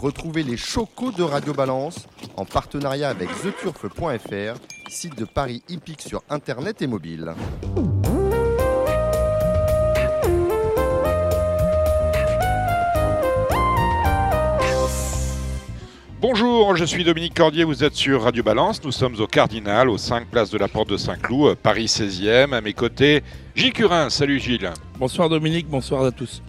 [0.00, 2.06] Retrouvez les chocos de Radio Balance
[2.36, 7.34] en partenariat avec theturf.fr, site de Paris hippique sur internet et mobile.
[16.20, 18.84] Bonjour, je suis Dominique Cordier, vous êtes sur Radio Balance.
[18.84, 22.54] Nous sommes au Cardinal, aux 5 places de la Porte de Saint-Cloud, Paris 16e.
[22.54, 23.24] À mes côtés,
[23.56, 24.10] Gilles Curin.
[24.10, 24.70] Salut Gilles.
[24.96, 26.40] Bonsoir Dominique, bonsoir à tous.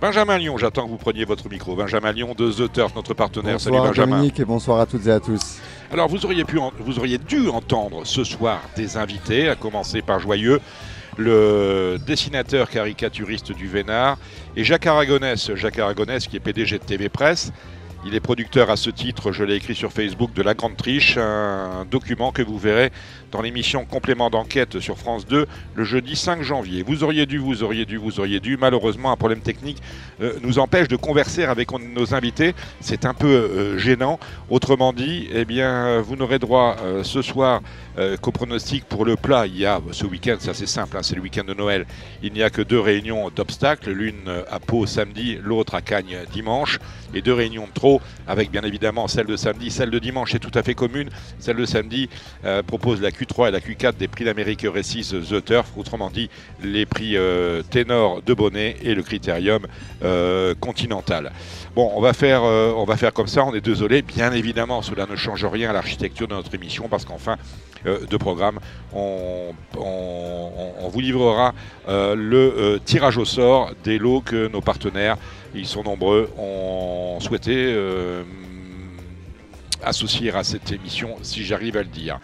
[0.00, 1.74] Benjamin Lyon, j'attends que vous preniez votre micro.
[1.74, 3.54] Benjamin Lyon de The Turf, notre partenaire.
[3.54, 4.16] Bonsoir Salut Benjamin.
[4.16, 5.58] Dominique et bonsoir à toutes et à tous.
[5.90, 10.20] Alors vous auriez, pu vous auriez dû entendre ce soir des invités, à commencer par
[10.20, 10.60] Joyeux,
[11.16, 14.18] le dessinateur caricaturiste du Vénard,
[14.54, 17.52] et Jacques Aragonès, Jacques Aragonès qui est PDG de TV Presse.
[18.04, 21.16] Il est producteur à ce titre, je l'ai écrit sur Facebook, de La Grande Triche,
[21.16, 22.92] un document que vous verrez
[23.32, 26.82] dans l'émission Complément d'enquête sur France 2 le jeudi 5 janvier.
[26.82, 28.56] Vous auriez dû, vous auriez dû, vous auriez dû.
[28.56, 29.82] Malheureusement, un problème technique
[30.20, 32.54] euh, nous empêche de converser avec nos invités.
[32.80, 34.18] C'est un peu euh, gênant.
[34.50, 37.60] Autrement dit, eh bien, vous n'aurez droit euh, ce soir
[38.20, 39.46] qu'au pronostic pour le plat.
[39.46, 41.86] Il y a ce week-end, c'est assez simple, hein, c'est le week-end de Noël.
[42.22, 46.78] Il n'y a que deux réunions d'obstacles, l'une à Pau samedi, l'autre à Cagnes dimanche,
[47.14, 50.40] et deux réunions de trop, avec bien évidemment celle de samedi, celle de dimanche est
[50.40, 51.08] tout à fait commune.
[51.38, 52.10] Celle de samedi
[52.66, 56.28] propose la Q3 et la Q4 des prix d'Amérique Récis The Turf, autrement dit
[56.62, 59.66] les prix euh, ténor de Bonnet et le critérium
[60.02, 61.32] euh, continental.
[61.74, 63.44] Bon, on va faire, euh, on va faire comme ça.
[63.44, 64.02] On est désolé.
[64.02, 67.36] Bien évidemment, cela ne change rien à l'architecture de notre émission parce qu'en fin
[67.86, 68.58] euh, de programme,
[68.94, 69.54] on,
[70.88, 71.52] vous livrera
[71.88, 75.16] le tirage au sort des lots que nos partenaires,
[75.54, 77.74] ils sont nombreux, ont souhaité
[79.82, 82.18] associer à cette émission, si j'arrive à le dire.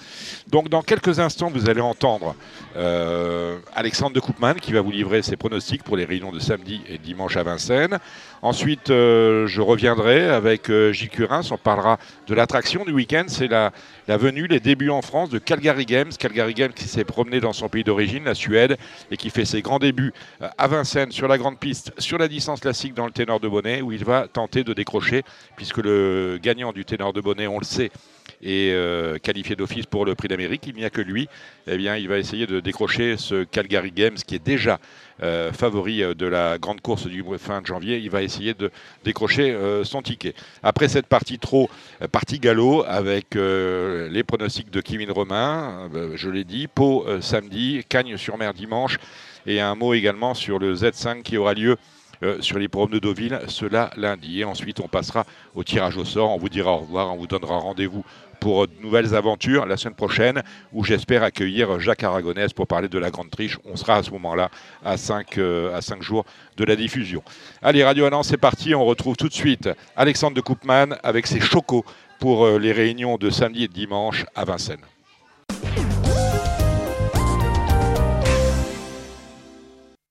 [0.48, 2.34] Donc, dans quelques instants, vous allez entendre
[2.76, 6.80] euh, Alexandre de Koopman qui va vous livrer ses pronostics pour les réunions de samedi
[6.88, 7.98] et dimanche à Vincennes.
[8.42, 11.42] Ensuite, euh, je reviendrai avec euh, Gilles Curins.
[11.52, 13.24] On parlera de l'attraction du week-end.
[13.28, 13.72] C'est la,
[14.08, 16.10] la venue, les débuts en France de Calgary Games.
[16.18, 18.76] Calgary Games qui s'est promené dans son pays d'origine, la Suède,
[19.10, 22.26] et qui fait ses grands débuts euh, à Vincennes sur la grande piste, sur la
[22.26, 25.22] distance classique dans le ténor de Bonnet, où il va tenter de décrocher,
[25.56, 27.92] puisque le gagnant du ténor de Bonnet, on le sait,
[28.42, 30.64] est euh, qualifié d'office pour le prix d'Amérique.
[30.66, 31.28] Il n'y a que lui.
[31.66, 34.78] Eh bien, il va essayer de décrocher ce Calgary Games qui est déjà
[35.22, 37.98] euh, favori euh, de la grande course du fin de janvier.
[37.98, 38.70] Il va essayer de
[39.04, 40.34] décrocher son ticket.
[40.62, 41.70] Après cette partie trop,
[42.10, 48.54] partie galop avec les pronostics de Kevin Romain, euh, je l'ai dit, Pau samedi, Cagnes-sur-Mer
[48.54, 48.98] dimanche,
[49.46, 51.76] et un mot également sur le Z5 qui aura lieu
[52.38, 54.40] sur les programmes de Deauville, cela lundi.
[54.40, 55.26] Et ensuite, on passera
[55.56, 56.30] au tirage au sort.
[56.30, 58.04] On vous dira au revoir, on vous donnera rendez-vous
[58.42, 60.42] pour euh, de nouvelles aventures la semaine prochaine,
[60.72, 63.56] où j'espère accueillir Jacques Aragonès pour parler de la Grande Triche.
[63.64, 64.50] On sera à ce moment-là
[64.84, 65.38] à 5
[65.72, 66.24] à cinq jours
[66.56, 67.22] de la diffusion.
[67.62, 68.74] Allez, Radio Annan, c'est parti.
[68.74, 71.84] On retrouve tout de suite Alexandre de Koopman avec ses chocos
[72.18, 74.84] pour euh, les réunions de samedi et de dimanche à Vincennes.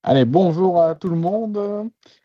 [0.03, 1.59] Allez, bonjour à tout le monde.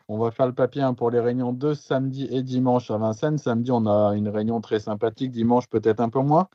[0.07, 3.37] On va faire le papier hein, pour les réunions de samedi et dimanche à Vincennes.
[3.37, 5.31] Samedi, on a une réunion très sympathique.
[5.31, 6.47] Dimanche, peut-être un peu moins.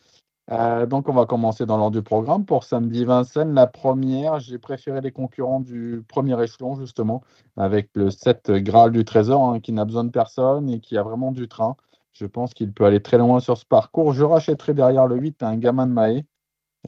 [0.51, 2.45] Euh, donc, on va commencer dans l'ordre du programme.
[2.45, 7.23] Pour samedi Vincennes, la première, j'ai préféré les concurrents du premier échelon, justement,
[7.57, 11.05] avec le 7 Graal du Trésor, hein, qui n'a besoin de personne et qui a
[11.05, 11.77] vraiment du train.
[12.15, 14.13] Je pense qu'il peut aller très loin sur ce parcours.
[14.13, 16.27] Je rachèterai derrière le 8 un gamin de Mahé.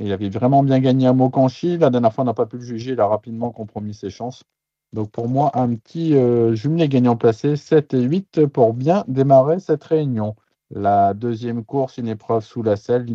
[0.01, 1.79] Il avait vraiment bien gagné à Mokanchi.
[1.79, 2.93] La dernière fois, on n'a pas pu le juger.
[2.93, 4.45] Il a rapidement compromis ses chances.
[4.93, 9.59] Donc pour moi, un petit euh, jumelé gagnant placé, 7 et 8 pour bien démarrer
[9.59, 10.37] cette réunion.
[10.71, 13.07] La deuxième course, une épreuve sous la selle.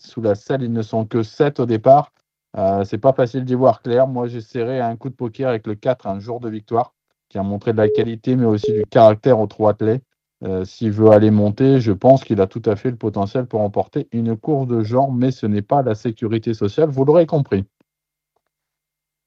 [0.00, 2.12] Sous la selle, ils ne sont que 7 au départ.
[2.56, 4.06] Euh, c'est pas facile d'y voir clair.
[4.06, 6.94] Moi, j'essaierai un coup de poker avec le 4, un jour de victoire,
[7.28, 10.00] qui a montré de la qualité, mais aussi du caractère au trois attelé.
[10.44, 13.60] Euh, S'il veut aller monter, je pense qu'il a tout à fait le potentiel pour
[13.60, 17.64] remporter une course de genre, mais ce n'est pas la sécurité sociale, vous l'aurez compris.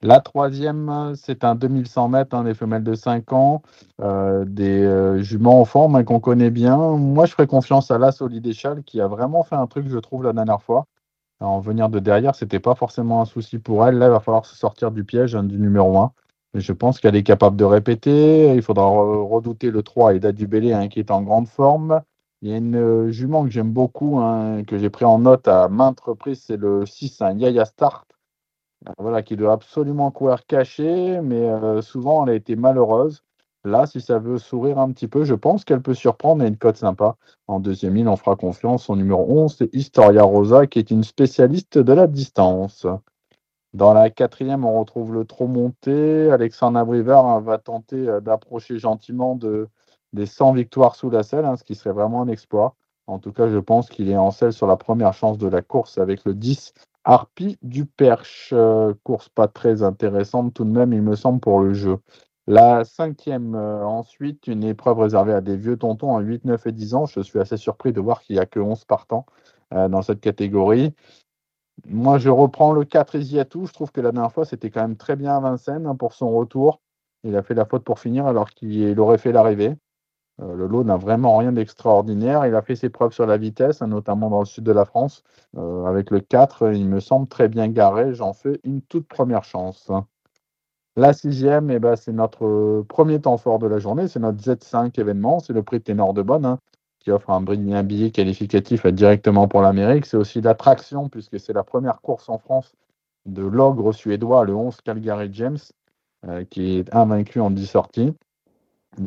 [0.02, 3.62] La troisième, c'est un 2100 mètres, hein, des femelles de 5 ans,
[4.02, 6.78] euh, des euh, juments en forme hein, qu'on connaît bien.
[6.78, 10.24] Moi, je ferai confiance à la Solidéchal qui a vraiment fait un truc, je trouve,
[10.24, 10.86] la dernière fois.
[11.42, 13.98] En venir de derrière, c'était pas forcément un souci pour elle.
[13.98, 16.14] Là, il va falloir se sortir du piège hein, du numéro 1.
[16.56, 18.54] Je pense qu'elle est capable de répéter.
[18.56, 22.02] Il faudra re- redouter le 3 et Dubélé hein, qui est en grande forme.
[22.42, 25.48] Il y a une euh, jument que j'aime beaucoup, hein, que j'ai pris en note
[25.48, 28.06] à maintes reprises, c'est le 6, un Yaya Start.
[28.98, 33.24] Voilà, qui doit absolument courir caché, mais euh, souvent elle a été malheureuse.
[33.66, 36.58] Là, si ça veut sourire un petit peu, je pense qu'elle peut surprendre et une
[36.58, 37.16] cote sympa.
[37.48, 38.86] En deuxième ligne, on fera confiance.
[38.86, 42.86] Son numéro 11, c'est Historia Rosa, qui est une spécialiste de la distance.
[43.74, 46.32] Dans la quatrième, on retrouve le trop monté.
[46.32, 49.68] Alexandre Abrivard hein, va tenter euh, d'approcher gentiment de,
[50.14, 52.76] des 100 victoires sous la selle, hein, ce qui serait vraiment un exploit.
[53.06, 55.62] En tout cas, je pense qu'il est en selle sur la première chance de la
[55.62, 56.74] course avec le 10
[57.04, 58.52] Harpie du Perche.
[58.54, 62.00] Euh, course pas très intéressante tout de même, il me semble, pour le jeu.
[62.48, 66.72] La cinquième, euh, ensuite, une épreuve réservée à des vieux tontons à 8, 9 et
[66.72, 67.06] 10 ans.
[67.06, 69.28] Je suis assez surpris de voir qu'il n'y a que 11 partants
[69.72, 70.96] dans cette catégorie.
[71.88, 73.66] Moi, je reprends le 4 Isiatou.
[73.66, 76.14] Je trouve que la dernière fois, c'était quand même très bien à Vincennes hein, pour
[76.14, 76.82] son retour.
[77.24, 79.76] Il a fait la faute pour finir alors qu'il aurait fait l'arrivée.
[80.42, 82.46] Euh, le lot n'a vraiment rien d'extraordinaire.
[82.46, 84.86] Il a fait ses preuves sur la vitesse, hein, notamment dans le sud de la
[84.86, 85.24] France.
[85.58, 88.14] Euh, avec le 4, il me semble très bien garé.
[88.14, 89.92] J'en fais une toute première chance.
[90.96, 94.08] La sixième, eh ben, c'est notre premier temps fort de la journée.
[94.08, 95.40] C'est notre Z5 événement.
[95.40, 96.60] C'est le prix Ténor de Bonne hein,
[97.10, 100.06] qui offre un, un billet qualificatif directement pour l'Amérique.
[100.06, 102.72] C'est aussi l'attraction puisque c'est la première course en France
[103.26, 105.58] de l'ogre suédois, le 11 Calgary James,
[106.28, 108.14] euh, qui est invaincu en 10 sorties.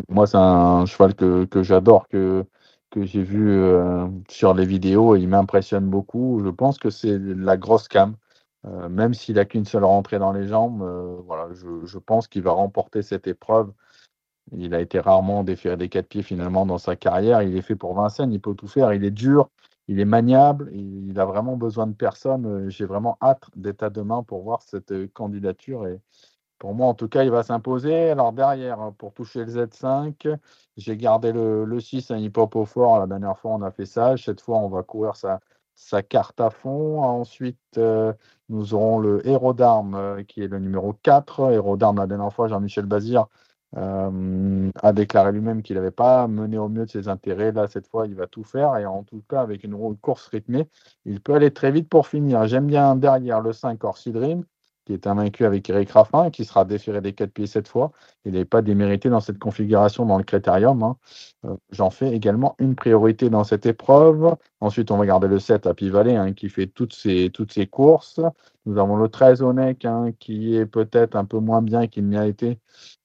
[0.08, 2.44] Moi, c'est un cheval que, j'adore, que,
[2.90, 6.40] que j'ai vu euh, sur les vidéos et il m'impressionne beaucoup.
[6.44, 8.16] Je pense que c'est la grosse cam.
[8.64, 10.82] Euh, même s'il n'a qu'une seule rentrée dans les jambes,
[11.26, 13.72] voilà, je, pense qu'il va remporter cette épreuve.
[14.56, 17.42] Il a été rarement déféré des quatre pieds finalement dans sa carrière.
[17.42, 18.92] Il est fait pour Vincennes, il peut tout faire.
[18.92, 19.48] Il est dur,
[19.88, 22.68] il est maniable, il a vraiment besoin de personne.
[22.70, 26.00] J'ai vraiment hâte d'être à demain pour voir cette candidature et,
[26.62, 28.10] pour moi, en tout cas, il va s'imposer.
[28.10, 30.38] Alors derrière, hein, pour toucher le Z5,
[30.76, 33.00] j'ai gardé le, 6 un hip-hop au fort.
[33.00, 34.16] La dernière fois, on a fait ça.
[34.16, 35.40] Cette fois, on va courir sa,
[36.04, 37.02] carte à fond.
[37.02, 38.12] Ensuite, euh,
[38.48, 41.50] nous aurons le héros d'armes euh, qui est le numéro 4.
[41.50, 43.26] Héros d'armes, la dernière fois, Jean-Michel Bazir
[43.76, 47.52] euh, a déclaré lui-même qu'il n'avait pas mené au mieux de ses intérêts.
[47.52, 48.76] Là, cette fois, il va tout faire.
[48.76, 50.68] Et en tout cas, avec une course rythmée,
[51.04, 52.46] il peut aller très vite pour finir.
[52.46, 54.44] J'aime bien derrière le 5 Orsi Dream
[54.84, 57.92] qui est invaincu avec Eric Raffin, qui sera déféré des quatre pieds cette fois.
[58.24, 60.82] Il n'est pas démérité dans cette configuration dans le critérium.
[60.82, 60.96] Hein.
[61.44, 64.34] Euh, j'en fais également une priorité dans cette épreuve.
[64.60, 67.30] Ensuite, on va garder le 7 à Pivalet, hein, qui fait toutes ses,
[67.70, 68.20] courses.
[68.66, 72.16] Nous avons le 13 Onek, hein, qui est peut-être un peu moins bien qu'il n'y
[72.16, 72.58] a été.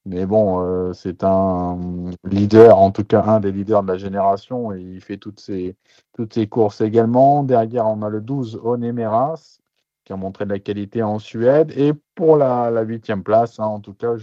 [0.05, 1.77] Mais bon, euh, c'est un
[2.23, 5.75] leader, en tout cas un des leaders de la génération, et il fait toutes ses,
[6.13, 7.43] toutes ses courses également.
[7.43, 9.59] Derrière, on a le 12 Onemeras
[10.07, 11.73] qui a montré de la qualité en Suède.
[11.75, 14.15] Et pour la huitième place, hein, en tout cas,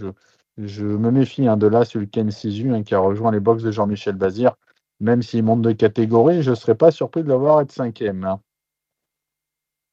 [0.57, 3.39] je, me méfie hein, de là sur le Ken Sisu hein, qui a rejoint les
[3.39, 4.55] box de Jean-Michel Bazir.
[4.99, 8.39] Même s'il monte de catégorie, je ne serais pas surpris de le voir être cinquième.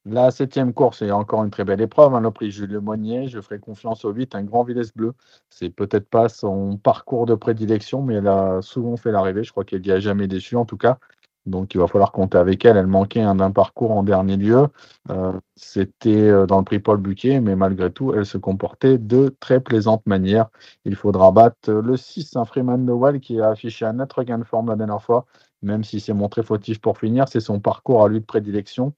[0.07, 2.19] La septième course est encore une très belle épreuve.
[2.19, 5.13] le prix Jules Monnier, je ferai confiance au 8, un grand Villesse bleu.
[5.51, 9.45] C'est peut-être pas son parcours de prédilection, mais elle a souvent fait l'arrivée.
[9.45, 10.99] Je crois qu'elle n'y a jamais déçu en tout cas.
[11.47, 12.77] Donc il va falloir compter avec elle.
[12.77, 14.69] Elle manquait d'un parcours en dernier lieu.
[15.11, 19.35] Euh, c'était euh, dans le prix Paul Buquet, mais malgré tout, elle se comportait de
[19.41, 20.49] très plaisante manière.
[20.85, 24.45] Il faudra battre le 6 un Freeman Noel qui a affiché un net regain de
[24.45, 25.27] forme la dernière fois,
[25.63, 27.29] même si c'est montré fautif pour finir.
[27.29, 28.95] C'est son parcours à lui de prédilection.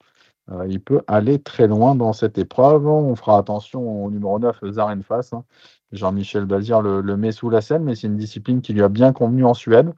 [0.50, 2.86] Euh, il peut aller très loin dans cette épreuve.
[2.86, 5.32] On fera attention au numéro 9, Zaren Fass.
[5.32, 5.44] Hein.
[5.92, 9.12] Jean-Michel Bazir le, met sous la scène, mais c'est une discipline qui lui a bien
[9.12, 9.92] convenu en Suède.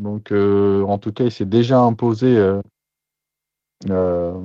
[0.00, 2.62] Donc, euh, en tout cas, il s'est déjà imposé euh,
[3.90, 4.40] euh,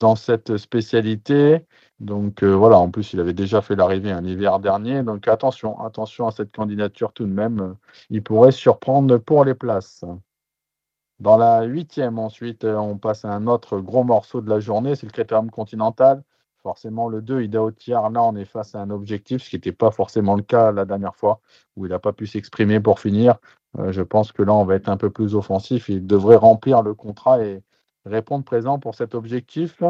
[0.00, 1.64] dans cette spécialité.
[1.98, 5.02] Donc, voilà, en plus, il avait déjà fait l'arrivée un hiver dernier.
[5.02, 7.76] Donc, attention, attention à cette candidature tout de même.
[8.10, 10.04] Il pourrait surprendre pour les places.
[11.20, 15.06] Dans la huitième, ensuite, on passe à un autre gros morceau de la journée, c'est
[15.06, 16.22] le critérium continental.
[16.62, 19.72] Forcément, le 2, Ida Otiar, là, on est face à un objectif, ce qui n'était
[19.72, 21.40] pas forcément le cas la dernière fois,
[21.76, 23.36] où il n'a pas pu s'exprimer pour finir.
[23.78, 25.88] Euh, je pense que là, on va être un peu plus offensif.
[25.88, 27.62] Il devrait remplir le contrat et
[28.04, 29.82] répondre présent pour cet objectif.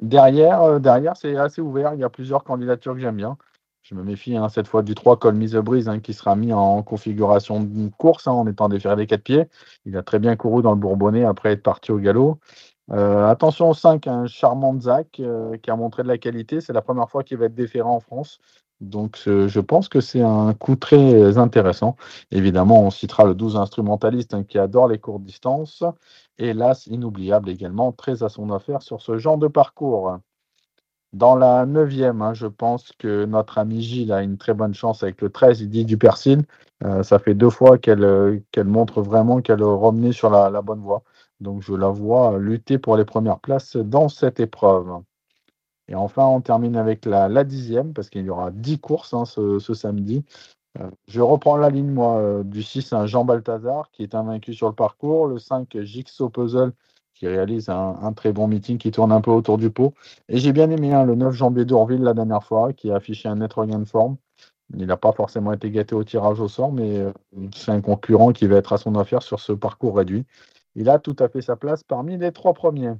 [0.00, 1.94] Derrière, euh, derrière c'est assez ouvert.
[1.94, 3.36] Il y a plusieurs candidatures que j'aime bien.
[3.82, 6.82] Je me méfie hein, cette fois du 3 Col Mise Brise qui sera mis en
[6.82, 9.46] configuration de course hein, en étant déféré des quatre pieds.
[9.86, 12.38] Il a très bien couru dans le Bourbonnais après être parti au galop.
[12.92, 16.60] Euh, attention au 5, un charmant Zach euh, qui a montré de la qualité.
[16.60, 18.40] C'est la première fois qu'il va être déféré en France.
[18.80, 21.96] Donc je pense que c'est un coup très intéressant.
[22.30, 25.84] Évidemment, on citera le 12 instrumentaliste hein, qui adore les courtes distances.
[26.38, 30.18] Hélas, inoubliable également, très à son affaire sur ce genre de parcours.
[31.12, 35.02] Dans la neuvième, hein, je pense que notre ami Gilles a une très bonne chance
[35.02, 36.44] avec le 13, il dit du Persil.
[36.84, 41.02] Euh, ça fait deux fois qu'elle montre vraiment qu'elle revenait sur la bonne voie.
[41.40, 45.00] Donc je la vois lutter pour les premières places dans cette épreuve.
[45.90, 49.74] Et enfin, on termine avec la, dixième, parce qu'il y aura dix courses hein, ce,
[49.74, 50.24] samedi.
[50.78, 54.54] Euh, je reprends la ligne, moi, euh, du 6, un Jean Balthazar, qui est invaincu
[54.54, 55.26] sur le parcours.
[55.26, 56.72] Le 5, Jigsaw Puzzle,
[57.14, 59.92] qui réalise un, très bon meeting, qui tourne un peu autour du pot.
[60.28, 63.28] Et j'ai bien aimé hein, le 9, Jean Bédourville, la dernière fois, qui a affiché
[63.28, 64.16] un net regain de forme.
[64.76, 67.04] Il n'a pas forcément été gâté au tirage au sort, mais
[67.52, 70.24] c'est un concurrent qui va être à son affaire sur ce parcours réduit.
[70.74, 72.94] Il a tout à fait sa place parmi les trois premiers.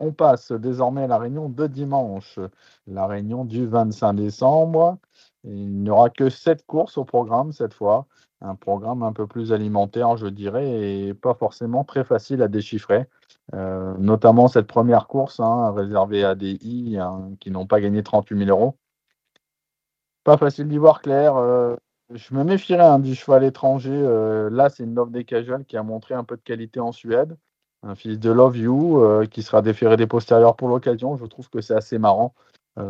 [0.00, 2.38] On passe désormais à la réunion de dimanche,
[2.86, 4.98] la réunion du 25 décembre.
[5.44, 8.06] Il n'y aura que sept courses au programme cette fois.
[8.40, 13.08] Un programme un peu plus alimentaire, je dirais, et pas forcément très facile à déchiffrer.
[13.54, 18.02] Euh, notamment cette première course hein, réservée à des I hein, qui n'ont pas gagné
[18.02, 18.76] 38 000 euros.
[20.22, 21.36] Pas facile d'y voir clair.
[21.36, 21.74] Euh,
[22.14, 23.92] je me méfierais hein, du cheval étranger.
[23.92, 26.92] Euh, là, c'est une Love des Casual qui a montré un peu de qualité en
[26.92, 27.36] Suède.
[27.82, 31.16] Un fils de Love You qui sera déféré des postérieurs pour l'occasion.
[31.16, 32.34] Je trouve que c'est assez marrant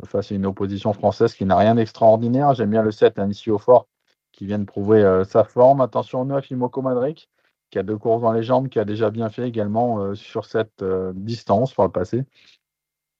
[0.06, 2.54] face à une opposition française qui n'a rien d'extraordinaire.
[2.54, 3.86] J'aime bien le 7, un ici au fort,
[4.32, 5.82] qui vient de prouver sa forme.
[5.82, 7.28] Attention au 9, Imoko Madric
[7.70, 10.44] qui a deux courses dans les jambes, qui a déjà bien fait également euh, sur
[10.44, 12.24] cette euh, distance par le passé.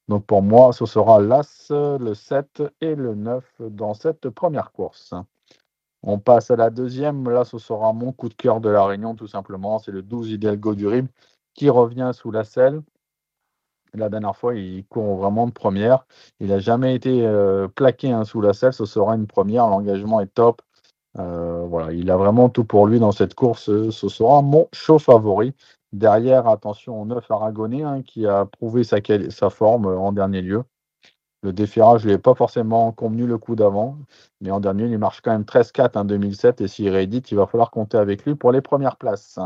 [0.09, 5.13] Donc pour moi, ce sera l'As, le 7 et le 9 dans cette première course.
[6.03, 7.29] On passe à la deuxième.
[7.29, 9.79] Là, ce sera mon coup de cœur de la Réunion, tout simplement.
[9.79, 11.07] C'est le 12 Hidalgo du Rib
[11.55, 12.83] qui revient sous la selle.
[13.95, 16.07] La dernière fois, il court vraiment de première.
[16.41, 18.73] Il n'a jamais été euh, plaqué hein, sous la selle.
[18.73, 19.67] Ce sera une première.
[19.67, 20.63] L'engagement est top.
[21.19, 23.65] Euh, voilà, il a vraiment tout pour lui dans cette course.
[23.65, 25.55] Ce sera mon show favori.
[25.93, 28.99] Derrière, attention au 9 Aragonais hein, qui a prouvé sa,
[29.31, 30.63] sa, forme en dernier lieu.
[31.43, 33.97] Le déferrage ne lui est pas forcément convenu le coup d'avant,
[34.41, 37.47] mais en dernier, il marche quand même 13-4 en 2007 et s'il réédite, il va
[37.47, 39.39] falloir compter avec lui pour les premières places.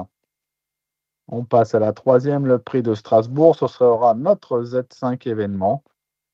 [1.29, 3.57] On passe à la troisième, le prix de Strasbourg.
[3.57, 5.83] Ce sera notre Z5 événement.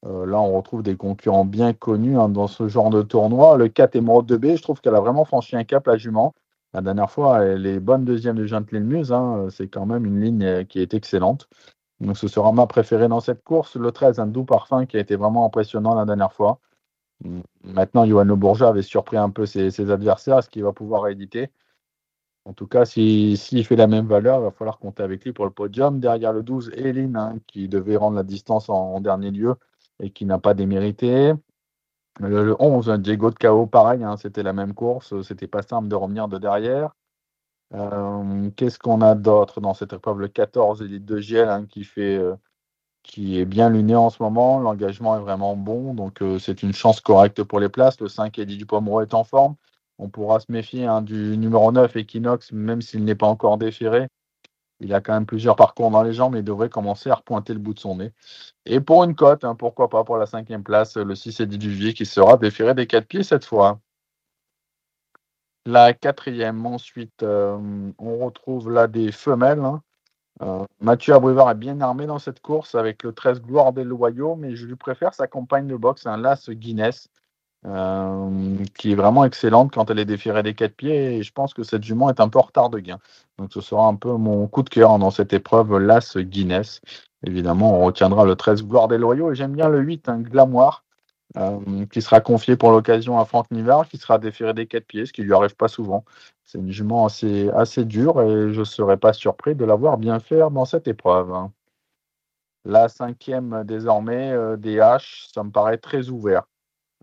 [0.06, 3.56] Euh, là, on retrouve des concurrents bien connus hein, dans ce genre de tournoi.
[3.56, 6.34] Le 4 Emerald de b je trouve qu'elle a vraiment franchi un cap, la jument.
[6.74, 9.12] La dernière fois, elle est bonne deuxième de Gentleman Muse.
[9.12, 9.48] Hein.
[9.50, 11.48] C'est quand même une ligne euh, qui est excellente.
[12.00, 13.76] Donc, ce sera ma préférée dans cette course.
[13.76, 16.60] Le 13, un doux parfum qui a été vraiment impressionnant la dernière fois.
[17.64, 20.38] Maintenant, Johan Le Bourgeat avait surpris un peu ses, adversaires.
[20.38, 21.50] Est-ce qu'il va pouvoir éditer
[22.44, 25.44] En tout cas, s'il fait la même valeur, il va falloir compter avec lui pour
[25.44, 25.98] le podium.
[26.00, 29.56] Derrière le 12, Eline, hein, qui devait rendre la distance en dernier lieu
[30.00, 31.32] et qui n'a pas démérité.
[32.20, 35.94] Le, 11, Diego de KO, pareil, hein, c'était la même course, c'était pas simple de
[35.94, 36.94] revenir de derrière.
[37.74, 40.20] Euh, qu'est-ce qu'on a d'autre dans cette épreuve?
[40.20, 42.34] Le 14, Elite de Giel, hein, qui, fait, euh,
[43.02, 44.60] qui est bien luné en ce moment.
[44.60, 48.00] L'engagement est vraiment bon, donc euh, c'est une chance correcte pour les places.
[48.00, 49.56] Le 5, Eddie Dupomero est en forme.
[49.98, 54.08] On pourra se méfier hein, du numéro 9, Equinox, même s'il n'est pas encore déféré.
[54.80, 57.58] Il a quand même plusieurs parcours dans les jambes et devrait commencer à repointer le
[57.58, 58.12] bout de son nez.
[58.66, 61.94] Et pour une cote, hein, pourquoi pas pour la cinquième place, le 6 Eddie Duvier
[61.94, 63.80] qui sera déféré des quatre pieds cette fois.
[65.68, 67.58] La quatrième, ensuite, euh,
[67.98, 69.60] on retrouve là des femelles.
[69.60, 69.82] Hein.
[70.40, 74.34] Euh, Mathieu Abrivard est bien armé dans cette course avec le 13 Gloire des Loyaux,
[74.34, 77.08] mais je lui préfère sa compagne de boxe, un Las Guinness.
[77.66, 81.18] Euh, qui est vraiment excellente quand elle est déférée des quatre pieds.
[81.18, 82.98] Et je pense que cette jument est un peu en retard de gain.
[83.36, 86.80] Donc ce sera un peu mon coup de cœur dans cette épreuve Las Guinness.
[87.26, 90.84] Évidemment, on retiendra le 13 Gloire des Loyaux et j'aime bien le 8, un Glamoire,
[91.36, 95.04] euh, qui sera confié pour l'occasion à Franck Nivard, qui sera déféré des quatre pieds,
[95.04, 96.04] ce qui lui arrive pas souvent.
[96.46, 100.20] C'est une jument assez, assez dure et je ne serais pas surpris de l'avoir bien
[100.20, 101.50] faire dans cette épreuve.
[102.64, 106.44] La cinquième désormais, euh, des H, ça me paraît très ouvert.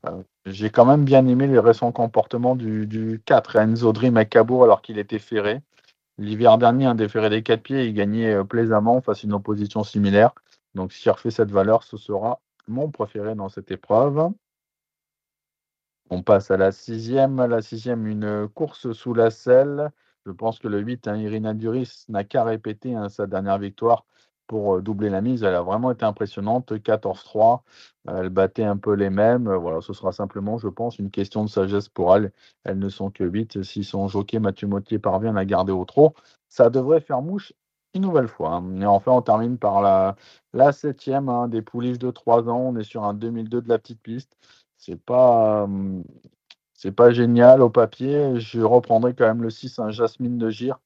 [0.08, 4.22] Euh, j'ai quand même bien aimé les récents comportements du, du 4, Enzo Dream à
[4.22, 5.62] alors qu'il était ferré.
[6.18, 10.32] L'hiver dernier, un déféré des quatre pieds, il gagnait plaisamment face à une opposition similaire.
[10.74, 14.32] Donc, si refait cette valeur, ce sera mon préféré dans cette épreuve.
[16.10, 17.44] On passe à la sixième.
[17.46, 19.92] La sixième, une course sous la selle.
[20.26, 24.06] Je pense que le 8, hein, Irina Duris, n'a qu'à répéter hein, sa dernière victoire
[24.48, 25.44] pour doubler la mise.
[25.44, 26.74] Elle a vraiment été impressionnante.
[26.74, 27.64] 14-3.
[28.08, 29.52] Elle battait un peu les mêmes.
[29.52, 32.32] Voilà, ce sera simplement, je pense, une question de sagesse pour elle.
[32.64, 33.64] Elles ne sont que 8.
[33.64, 36.14] Si son jockey Mathieu Mottier parvient à garder au trot,
[36.50, 37.54] ça devrait faire mouche
[37.96, 38.64] une nouvelle fois.
[38.80, 40.16] Et enfin, on termine par la,
[40.54, 42.60] la septième hein, des pouliches de 3 ans.
[42.60, 44.38] On est sur un 2002 de la petite piste.
[44.78, 45.68] C'est pas.
[46.74, 48.40] c'est pas génial au papier.
[48.40, 50.80] Je reprendrai quand même le 6, un Jasmine de Gire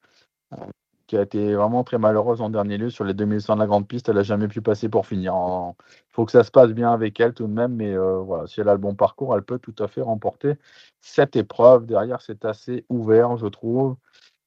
[1.09, 3.87] qui a été vraiment très malheureuse en dernier lieu sur les 2100 de la grande
[3.87, 4.09] piste.
[4.09, 5.33] Elle n'a jamais pu passer pour finir.
[5.33, 5.73] Il
[6.11, 8.61] faut que ça se passe bien avec elle tout de même, mais euh, voilà, si
[8.61, 10.53] elle a le bon parcours, elle peut tout à fait remporter
[11.01, 11.87] cette épreuve.
[11.87, 13.95] Derrière, c'est assez ouvert, je trouve.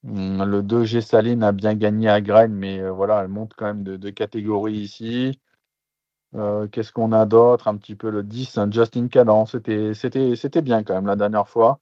[0.04, 3.66] Hum, le 2G Saline a bien gagné à Graine, mais euh, voilà, elle monte quand
[3.66, 5.38] même de, catégorie ici.
[6.34, 7.68] Euh, qu'est-ce qu'on a d'autre?
[7.68, 9.08] Un petit peu le 10, un Justin.
[9.44, 11.80] C'était bien quand même la dernière fois.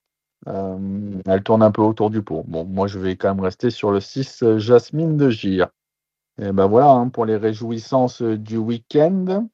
[0.48, 2.44] Euh, elle tourne un peu autour du pot.
[2.46, 5.68] Bon, moi, je vais quand même rester sur le 6 euh, Jasmine de Gire.
[6.38, 9.48] Et ben voilà, hein, pour les réjouissances du week-end.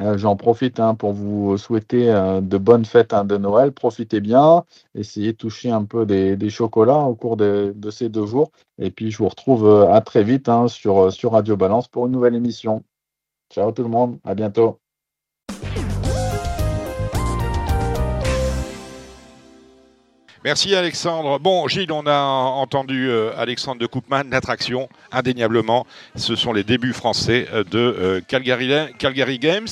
[0.00, 3.72] Euh, J'en profite hein, pour vous souhaiter euh, de bonnes fêtes hein, de Noël.
[3.72, 8.26] Profitez bien, essayez de toucher un peu des, chocolats au cours de, de, ces deux
[8.26, 8.50] jours.
[8.78, 12.06] Et puis, je vous retrouve euh, à très vite hein, sur, sur Radio Balance pour
[12.06, 12.82] une nouvelle émission.
[13.52, 14.80] Ciao tout le monde, à bientôt.
[20.44, 21.38] Merci Alexandre.
[21.38, 25.86] Bon, Gilles, on a entendu euh, Alexandre de Koopman, l'attraction, indéniablement.
[26.16, 29.66] Ce sont les débuts français euh, de euh, Calgary, Calgary, Games.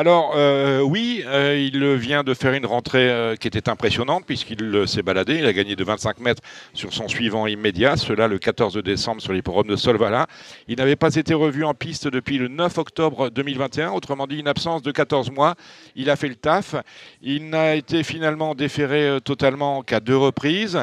[0.00, 4.88] Alors, euh, oui, euh, il vient de faire une rentrée euh, qui était impressionnante puisqu'il
[4.88, 5.34] s'est baladé.
[5.34, 6.42] Il a gagné de 25 mètres
[6.72, 10.26] sur son suivant immédiat, cela le 14 décembre sur l'hippodrome de Solvala.
[10.68, 14.48] Il n'avait pas été revu en piste depuis le 9 octobre 2021, autrement dit une
[14.48, 15.54] absence de 14 mois.
[15.96, 16.76] Il a fait le taf.
[17.20, 20.82] Il n'a été finalement déféré totalement qu'à deux reprises.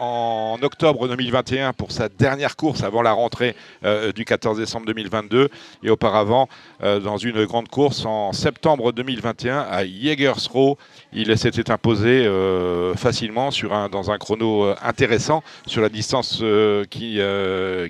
[0.00, 3.54] En octobre 2021 pour sa dernière course avant la rentrée
[4.16, 5.48] du 14 décembre 2022
[5.84, 6.48] et auparavant
[6.80, 10.78] dans une grande course en septembre 2021 à Jägersro.
[11.12, 12.28] Il s'était imposé
[12.96, 16.42] facilement sur un, dans un chrono intéressant sur la distance
[16.90, 17.20] qui,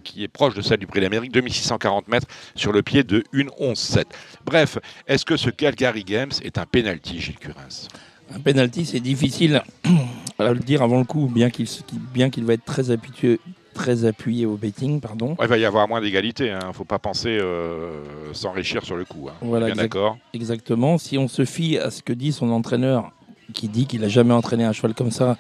[0.05, 4.05] qui est proche de celle du Prix d'Amérique, 2640 mètres sur le pied de 1.11.7.
[4.45, 7.89] Bref, est-ce que ce Calgary Games est un penalty, Gilles Curins?
[8.35, 9.63] Un penalty, c'est difficile
[10.39, 13.41] à le dire avant le coup, bien qu'il va être très appuyé,
[13.75, 15.31] très appuyé au betting, pardon.
[15.39, 16.47] Ouais, il va y avoir moins d'égalité.
[16.47, 16.69] Il hein.
[16.69, 19.29] ne faut pas penser euh, s'enrichir sur le coup.
[19.29, 19.35] Hein.
[19.41, 20.19] Voilà, bien d'accord.
[20.33, 20.99] Exactement.
[20.99, 23.13] Si on se fie à ce que dit son entraîneur,
[23.53, 25.37] qui dit qu'il n'a jamais entraîné un cheval comme ça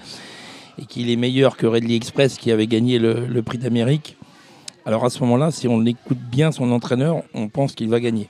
[0.78, 4.16] et qu'il est meilleur que Redley Express, qui avait gagné le, le Prix d'Amérique.
[4.86, 8.28] Alors à ce moment-là, si on écoute bien son entraîneur, on pense qu'il va gagner.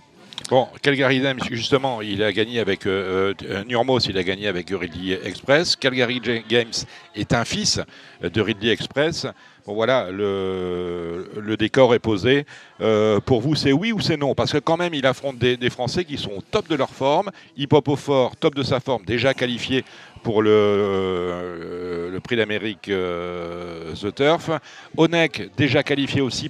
[0.51, 4.71] Bon, Calgary Games, justement, il a gagné avec euh, euh, Nurmos, il a gagné avec
[4.71, 5.77] Ridley Express.
[5.77, 6.73] Calgary Games
[7.15, 7.81] est un fils
[8.21, 9.29] de Ridley Express.
[9.67, 12.47] Bon, voilà, le, décor est posé.
[12.81, 14.35] Euh, pour vous, c'est oui ou c'est non?
[14.35, 17.31] Parce que quand même, il affronte des, Français qui sont au top de leur forme.
[17.57, 17.97] Hip Hop au
[18.39, 19.85] top de sa forme, déjà qualifié
[20.23, 24.51] pour le, euh, prix d'Amérique euh, The Turf.
[24.97, 26.49] Onek, déjà qualifié aussi,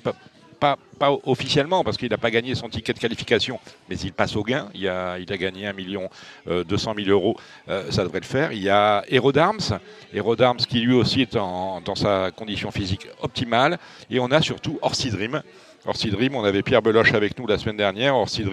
[0.61, 0.79] pas,
[1.25, 3.59] officiellement parce qu'il n'a pas gagné son ticket de qualification,
[3.89, 4.69] mais il passe au gain.
[4.75, 6.09] Il a, gagné 1 million
[6.49, 7.37] euh, 200 000 euros,
[7.69, 8.53] euh, ça devrait le faire.
[8.53, 9.81] Il y a Aerodarms,
[10.15, 13.79] Aerodarms qui lui aussi est dans sa condition physique optimale.
[14.11, 15.11] Et on a surtout Orsi.
[15.87, 18.45] Orsi on avait Pierre Beloche avec nous la semaine dernière, Orsi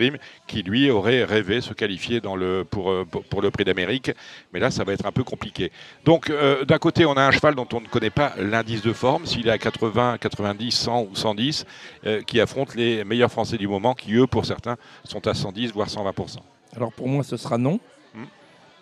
[0.47, 2.93] qui lui aurait rêvé se qualifier pour,
[3.29, 4.11] pour le prix d'Amérique,
[4.53, 5.71] mais là ça va être un peu compliqué.
[6.05, 8.93] Donc euh, d'un côté on a un cheval dont on ne connaît pas l'indice de
[8.93, 11.65] forme, s'il est à 80, 90, 100 ou 110,
[12.05, 15.73] euh, qui affronte les meilleurs Français du moment, qui eux pour certains sont à 110
[15.73, 16.37] voire 120%.
[16.75, 17.79] Alors pour moi ce sera non.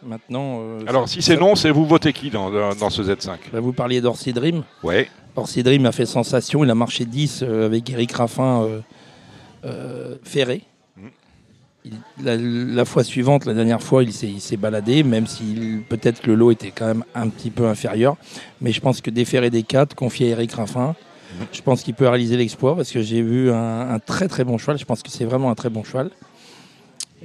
[0.04, 0.60] Maintenant.
[0.60, 3.60] Euh, Alors, si c'est non, c'est vous votez qui dans, dans, dans ce Z5 bah,
[3.60, 4.64] Vous parliez d'Orsi Dream.
[4.84, 5.10] Ouais.
[5.36, 6.64] Orsi Dream a fait sensation.
[6.64, 8.80] Il a marché 10 euh, avec Eric Raffin euh,
[9.66, 10.64] euh, ferré.
[10.96, 11.08] Mm.
[11.86, 16.28] Il, la, la, fois suivante, la dernière fois, il s'est baladé, même si peut-être que
[16.28, 18.18] le lot était quand même un petit peu inférieur.
[18.62, 21.44] Mais je pense que déférer des 4, confier à Eric Raffin, mm.
[21.52, 24.58] je pense qu'il peut réaliser l'exploit parce que j'ai vu un, un, très très bon
[24.58, 24.78] cheval.
[24.78, 26.10] Je pense que c'est vraiment un très bon cheval.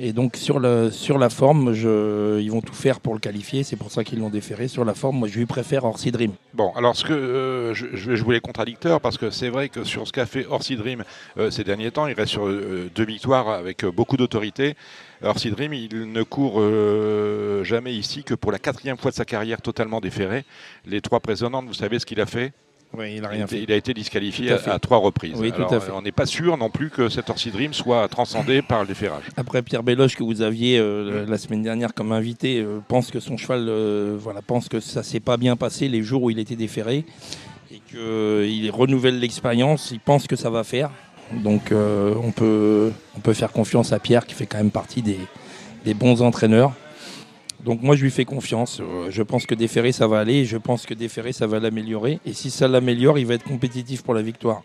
[0.02, 3.64] Et donc sur, le, sur la forme, ils vont tout faire pour le qualifier.
[3.64, 4.66] C'est pour ça qu'ils l'ont déféré.
[4.66, 6.32] Sur la forme, moi je lui préfère Orsi Dream.
[6.54, 9.68] Bon, alors ce que euh, je, je, vais jouer les contradicteurs parce que c'est vrai
[9.68, 11.04] que sur ce qu'a fait Orsi Dream
[11.36, 14.74] euh, ces derniers temps, il reste sur euh, deux victoires avec beaucoup d'autorité.
[15.22, 16.62] Orsi Dream, il ne court
[17.62, 20.46] jamais ici que pour la quatrième fois de sa carrière totalement déféré.
[20.86, 22.54] Les trois précédentes, vous savez ce qu'il a fait?
[22.92, 23.62] Oui, il a rien il, fait.
[23.62, 25.34] Il a été disqualifié à, à, trois reprises.
[25.36, 25.92] Oui, Alors, tout à fait.
[25.92, 29.24] On n'est pas sûr non plus que cet Orsi Dream soit transcendé par le déferrage.
[29.36, 33.20] Après Pierre Belloche que vous aviez euh, la semaine dernière comme invité euh, pense que
[33.20, 36.38] son cheval euh, voilà pense que ça s'est pas bien passé les jours où il
[36.40, 37.04] était déféré
[37.72, 39.90] et qu'il renouvelle l'expérience.
[39.92, 40.90] Il pense que ça va faire.
[41.32, 45.18] Donc on peut on peut faire confiance à Pierre qui fait quand même partie des,
[45.84, 46.72] des bons entraîneurs.
[47.64, 48.80] Donc moi je lui fais confiance.
[48.80, 50.44] Euh, Je pense que déférer ça va aller.
[50.44, 52.20] Je pense que déférer ça va l'améliorer.
[52.26, 54.62] Et si ça l'améliore, il va être compétitif pour la victoire.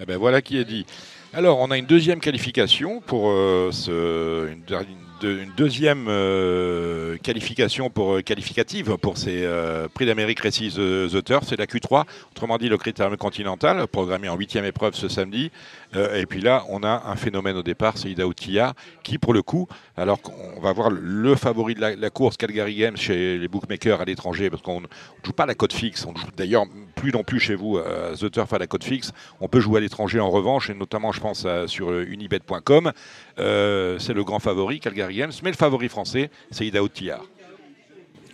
[0.00, 0.86] Eh ben voilà qui est dit.
[1.32, 7.90] Alors on a une deuxième qualification pour euh, ce, une, une, une, deuxième euh, qualification
[7.90, 12.58] pour euh, qualificative pour ces euh, prix d'Amérique Récise The, Turf, c'est la Q3, autrement
[12.58, 15.50] dit le critérium continental, programmé en huitième épreuve ce samedi.
[15.94, 19.40] Et puis là, on a un phénomène au départ, c'est Ida Outillard, qui pour le
[19.40, 23.48] coup, alors qu'on va voir le favori de la, la, course, Calgary Games, chez les
[23.48, 24.86] bookmakers à l'étranger, parce qu'on ne
[25.24, 26.66] joue pas la cote fixe, on joue d'ailleurs
[26.98, 29.78] plus non plus chez vous à The Turf à la cote fixe, on peut jouer
[29.78, 32.92] à l'étranger en revanche, et notamment je pense à, sur unibet.com,
[33.38, 37.24] euh, c'est le grand favori, Calgary Games, mais le favori français, c'est Ida Outillard.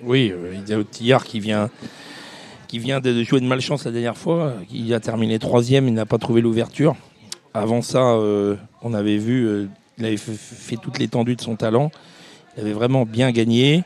[0.02, 1.70] Oui, euh, Ida Outillard qui vient
[2.66, 6.06] qui vient de jouer de malchance la dernière fois, il a terminé troisième, il n'a
[6.06, 6.96] pas trouvé l'ouverture.
[7.52, 11.92] Avant ça, euh, on avait vu euh, il avait fait toute l'étendue de son talent.
[12.56, 13.84] Il avait vraiment bien gagné.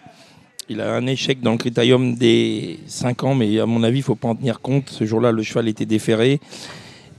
[0.69, 4.03] Il a un échec dans le critérium des 5 ans, mais à mon avis, il
[4.03, 4.91] ne faut pas en tenir compte.
[4.91, 6.41] Ce jour-là, le cheval était déféré.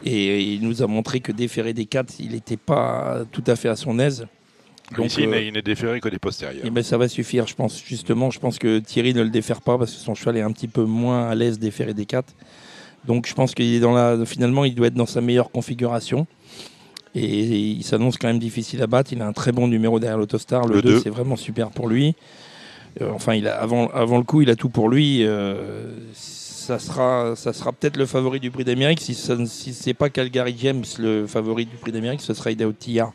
[0.05, 3.69] Et il nous a montré que déféré des 4, il n'était pas tout à fait
[3.69, 4.27] à son aise.
[4.95, 6.63] Donc, Ici, euh, il n'est déféré que des postérieurs.
[6.63, 7.83] Et eh ben, ça va suffire, je pense.
[7.83, 10.51] Justement, je pense que Thierry ne le défère pas parce que son cheval est un
[10.51, 12.33] petit peu moins à l'aise déféré des 4.
[13.05, 14.25] Donc je pense qu'il est dans la.
[14.25, 16.27] Finalement, il doit être dans sa meilleure configuration.
[17.15, 19.13] Et il s'annonce quand même difficile à battre.
[19.13, 20.67] Il a un très bon numéro derrière l'autostar.
[20.67, 22.15] Le, 2, c'est vraiment super pour lui.
[23.01, 25.25] Euh, enfin, il a, avant, avant le coup, il a tout pour lui.
[25.25, 29.01] Euh, ça sera, ça sera peut-être le favori du prix d'Amérique.
[29.01, 29.33] Si ce
[29.87, 33.11] n'est pas Calgary James le favori du prix d'Amérique, ce sera Idaho Tillard.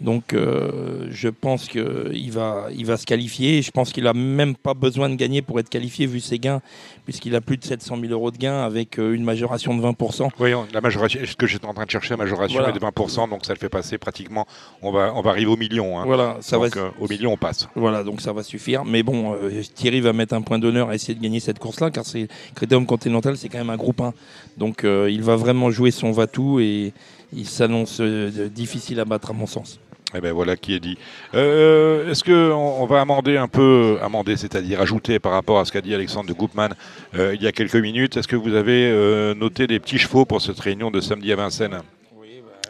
[0.00, 3.62] Donc euh, je pense qu'il va, il va se qualifier.
[3.62, 6.60] Je pense qu'il n'a même pas besoin de gagner pour être qualifié vu ses gains,
[7.04, 10.28] puisqu'il a plus de 700 000 euros de gains avec euh, une majoration de 20%.
[10.38, 13.30] Oui, la majoration, ce que j'étais en train de chercher, la majoration est de 20%,
[13.30, 14.46] donc ça le fait passer pratiquement.
[14.82, 15.98] On va, on va arriver au million.
[15.98, 16.04] Hein.
[16.04, 16.82] Voilà, ça donc, va...
[16.82, 17.68] Euh, au million, on passe.
[17.74, 18.84] Voilà, donc ça va suffire.
[18.84, 19.34] Mais bon,
[19.74, 22.84] Thierry va mettre un point d'honneur à essayer de gagner cette course-là, car c'est Critérium
[22.84, 24.12] Continental, c'est quand même un groupe 1.
[24.58, 26.92] Donc il va vraiment jouer son va-tout et
[27.32, 29.80] il s'annonce difficile à battre à mon sens.
[30.14, 30.96] Eh ben voilà qui est dit.
[31.34, 35.72] Euh, est-ce qu'on on va amender un peu, amender, c'est-à-dire ajouter par rapport à ce
[35.72, 36.68] qu'a dit Alexandre de Goupman
[37.16, 40.24] euh, il y a quelques minutes Est-ce que vous avez euh, noté des petits chevaux
[40.24, 41.80] pour cette réunion de samedi à Vincennes?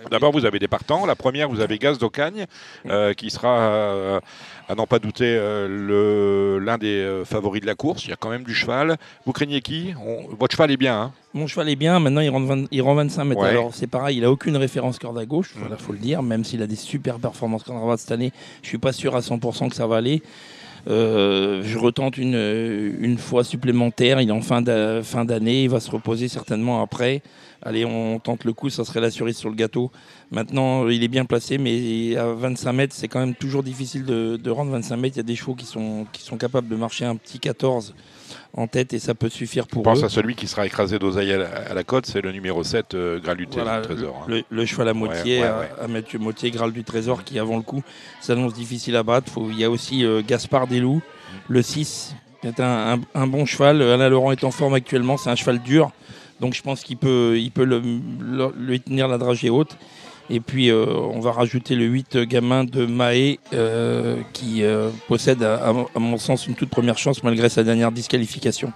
[0.02, 1.04] Bah, D'abord, vous avez des partants.
[1.04, 2.46] La première, vous avez Gaz d'Ocagne,
[3.16, 4.20] qui sera
[4.68, 8.04] à n'en pas douter, euh, l'un des euh, favoris de la course.
[8.04, 8.96] Il y a quand même du cheval.
[9.24, 9.94] Vous craignez qui?
[10.38, 11.00] Votre cheval est bien.
[11.00, 11.12] Hein?
[11.34, 12.00] Mon cheval est bien.
[12.00, 13.44] Maintenant, il rend, il rend 25 mètres.
[13.44, 15.54] Alors, c'est pareil, il n'a aucune référence corde à gauche.
[15.70, 16.22] Il faut le dire.
[16.22, 18.92] Même s'il a des super performances corde à droite cette année, je ne suis pas
[18.92, 20.22] sûr à 100% que ça va aller.
[20.88, 24.20] Euh, je retente une, une fois supplémentaire.
[24.20, 25.64] Il est en fin d'année.
[25.64, 27.22] Il va se reposer certainement après.
[27.66, 28.70] Allez, on tente le coup.
[28.70, 29.90] Ça serait la cerise sur le gâteau.
[30.30, 34.50] Maintenant, il est bien placé, mais à 25 mètres, c'est quand même toujours difficile de,
[34.50, 35.16] rendre 25 mètres.
[35.16, 37.92] Il y a des chevaux qui sont, qui sont capables de marcher un petit 14
[38.54, 41.32] en tête et ça peut suffire pour Je pense à celui qui sera écrasé d'oseille
[41.32, 44.26] à, la côte, c'est le numéro 7, euh, Graal du Trésor.
[44.28, 44.42] Hein.
[44.48, 47.82] Le, cheval à moitié, à, Mathieu Motier, Graal du Trésor, qui avant le coup
[48.20, 49.32] s'annonce difficile à battre.
[49.50, 51.02] il y a aussi euh, Gaspard Desloups,
[51.48, 53.82] le 6, qui est un, bon cheval.
[53.82, 55.90] Alain Laurent est en forme actuellement, c'est un cheval dur.
[56.40, 59.76] Donc je pense qu'il peut, il peut lui tenir la dragée haute.
[60.28, 65.42] Et puis euh, on va rajouter le 8 gamin de Mahé euh, qui euh, possède
[65.42, 68.72] à, mon sens une toute première chance malgré sa dernière disqualification.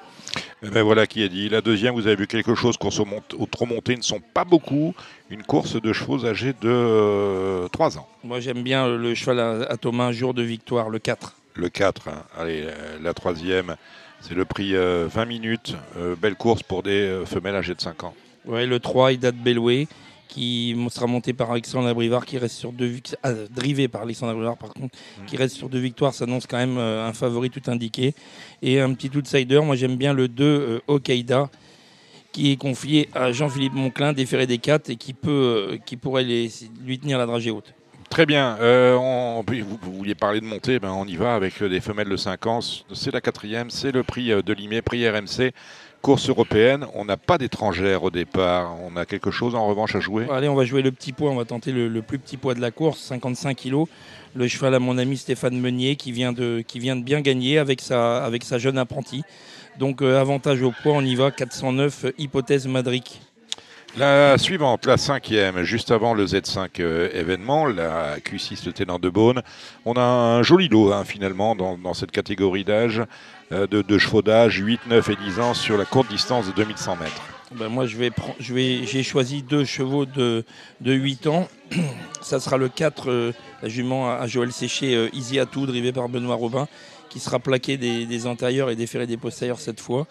[0.63, 1.49] Eh ben voilà qui est dit.
[1.49, 4.95] La deuxième, vous avez vu quelque chose, course aux, trop montées ne sont pas beaucoup.
[5.29, 8.09] Une course de chevaux âgés de 3 ans.
[8.23, 11.35] Moi j'aime bien le cheval à, Thomas, jour de victoire, le 4.
[11.55, 12.23] Le 4, hein.
[12.39, 12.65] allez,
[13.03, 13.75] la troisième,
[14.21, 15.77] c'est le prix 20 minutes.
[16.21, 18.15] belle course pour des femelles âgées de 5 ans.
[18.47, 19.89] Ouais, le 3, Ida de Beloué
[20.31, 24.57] qui sera monté par Alexandre Abrivard, qui reste sur deux ah, drivé par Alexandre Abrivard
[24.57, 25.27] par contre, mm.
[25.27, 28.15] qui reste sur deux victoires, s'annonce quand même euh, un favori tout indiqué.
[28.63, 31.51] Et un petit outsider, moi j'aime bien le 2 euh, Okaïda,
[32.33, 35.31] qui est confié à Jean-Philippe Monclin, déféré des 4 et qui, peut,
[35.73, 37.75] euh, qui pourrait lui tenir la dragée haute.
[38.11, 38.57] Très bien.
[38.61, 42.61] vous, vouliez parler de montée, ben on y va avec des femelles de 5 ans.
[42.93, 45.53] C'est la quatrième, c'est le prix de Limay, prix RMC
[46.01, 48.75] course européenne, on n'a pas d'étrangères au départ.
[48.83, 50.27] On a quelque chose en revanche à jouer?
[50.31, 51.31] Allez, on va jouer le petit poids.
[51.31, 53.85] On va tenter le, plus petit poids de la course, 55 kg.
[54.35, 57.59] Le cheval à mon ami Stéphane Meunier qui vient de, qui vient de bien gagner
[57.59, 59.23] avec sa, avec sa jeune apprentie.
[59.79, 61.31] Donc euh, avantage au poids, on y va.
[61.31, 63.21] 409, hypothèse Madric.
[63.97, 69.11] La suivante, la cinquième, juste avant le Z5 euh, événement, la Q6 le Ténant de
[69.11, 69.43] Beaune.
[69.85, 73.03] On a un joli lot hein, finalement dans, cette catégorie d'âge.
[73.53, 76.97] Euh, de, chevaux d'âge, 8, 9 et 10 ans sur la courte distance de 2100
[76.97, 77.23] mètres
[77.53, 80.45] ben Moi, je vais, je vais, j'ai choisi deux chevaux de,
[80.81, 81.49] de 8 ans.
[82.23, 86.37] Ça sera le 4, euh, la jument à Joël Séché, Easy Atout, drivé par Benoît
[86.37, 86.69] Robin,
[87.09, 90.07] qui sera plaqué des, antérieurs et déféré des postérieurs cette fois.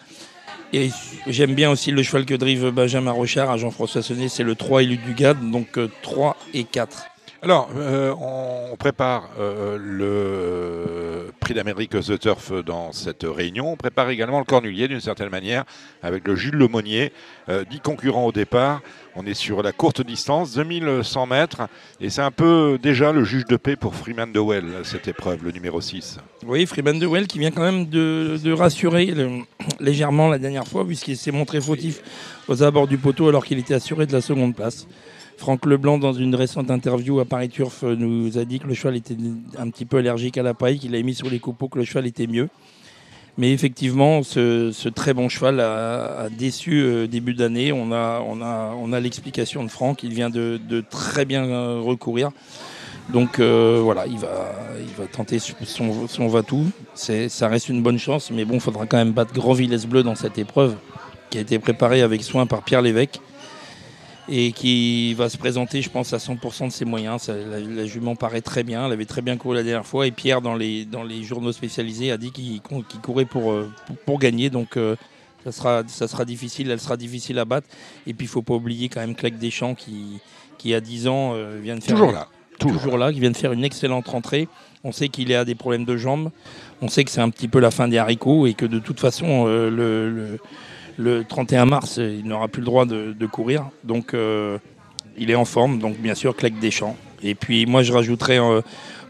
[0.72, 0.90] Et
[1.26, 4.82] j'aime bien aussi le cheval que drive Benjamin Rochard à Jean-François Sonnet, c'est le 3
[4.82, 7.06] élu du GAD, donc 3 et 4.
[7.42, 13.72] Alors, euh, on prépare euh, le prix d'Amérique The Turf dans cette réunion.
[13.72, 15.64] On prépare également le Cornulier d'une certaine manière
[16.02, 17.14] avec le Jules Lemonnier,
[17.48, 18.82] euh, 10 concurrents au départ.
[19.16, 21.62] On est sur la courte distance, 2100 mètres,
[21.98, 25.50] et c'est un peu déjà le juge de paix pour Freeman Dewell, cette épreuve, le
[25.50, 26.18] numéro 6.
[26.46, 29.14] Oui, Freeman Dewell qui vient quand même de, rassurer
[29.80, 32.02] légèrement la dernière fois, puisqu'il s'est montré fautif
[32.48, 34.86] aux abords du poteau alors qu'il était assuré de la seconde place.
[35.40, 38.74] Franck Leblanc, dans une récente interview à Paris Turf, euh, nous a dit que le
[38.74, 39.16] cheval était
[39.56, 41.84] un petit peu allergique à la paille, qu'il a mis sur les copeaux que le
[41.86, 42.50] cheval était mieux.
[43.38, 47.72] Mais effectivement, ce, très bon cheval a, déçu euh, début d'année.
[47.72, 50.02] On a, on a, on a l'explication de Franck.
[50.02, 52.32] Il vient de, très bien euh, recourir.
[53.08, 56.66] Donc voilà, il va, il va tenter son, son va-tout.
[56.94, 60.02] Ça reste une bonne chance, mais bon, il faudra quand même battre Grand Villesse Bleu
[60.02, 60.76] dans cette épreuve
[61.30, 63.20] qui a été préparée avec soin par Pierre Lévesque
[64.30, 67.28] et qui va se présenter, je pense, à 100% de ses moyens.
[67.28, 70.40] la, jument paraît très bien, elle avait très bien couru la dernière fois et Pierre,
[70.40, 72.60] dans les, dans les journaux spécialisés, a dit qu'il
[73.02, 73.70] courait pour, euh,
[74.06, 74.48] pour, gagner.
[74.48, 74.96] Donc euh,
[75.44, 77.66] ça, sera, ça sera difficile, elle sera difficile à battre.
[78.06, 80.20] Et puis il ne faut pas oublier quand même Claque Deschamps qui,
[80.58, 81.96] qui a 10 ans, vient de faire...
[81.96, 82.28] Toujours là
[82.60, 84.46] toujours, là, qui vient de faire une excellente rentrée.
[84.84, 86.30] On sait qu'il a des problèmes de jambes.
[86.80, 89.00] On sait que c'est un petit peu la fin des haricots et que de toute
[89.00, 90.38] façon, euh, le,
[91.28, 93.70] 31 mars, il n'aura plus le droit de, courir.
[93.84, 94.58] Donc, euh,
[95.16, 95.78] il est en forme.
[95.78, 96.96] Donc, bien sûr, Claque des champs.
[97.22, 98.62] Et puis, moi, je rajouterais euh,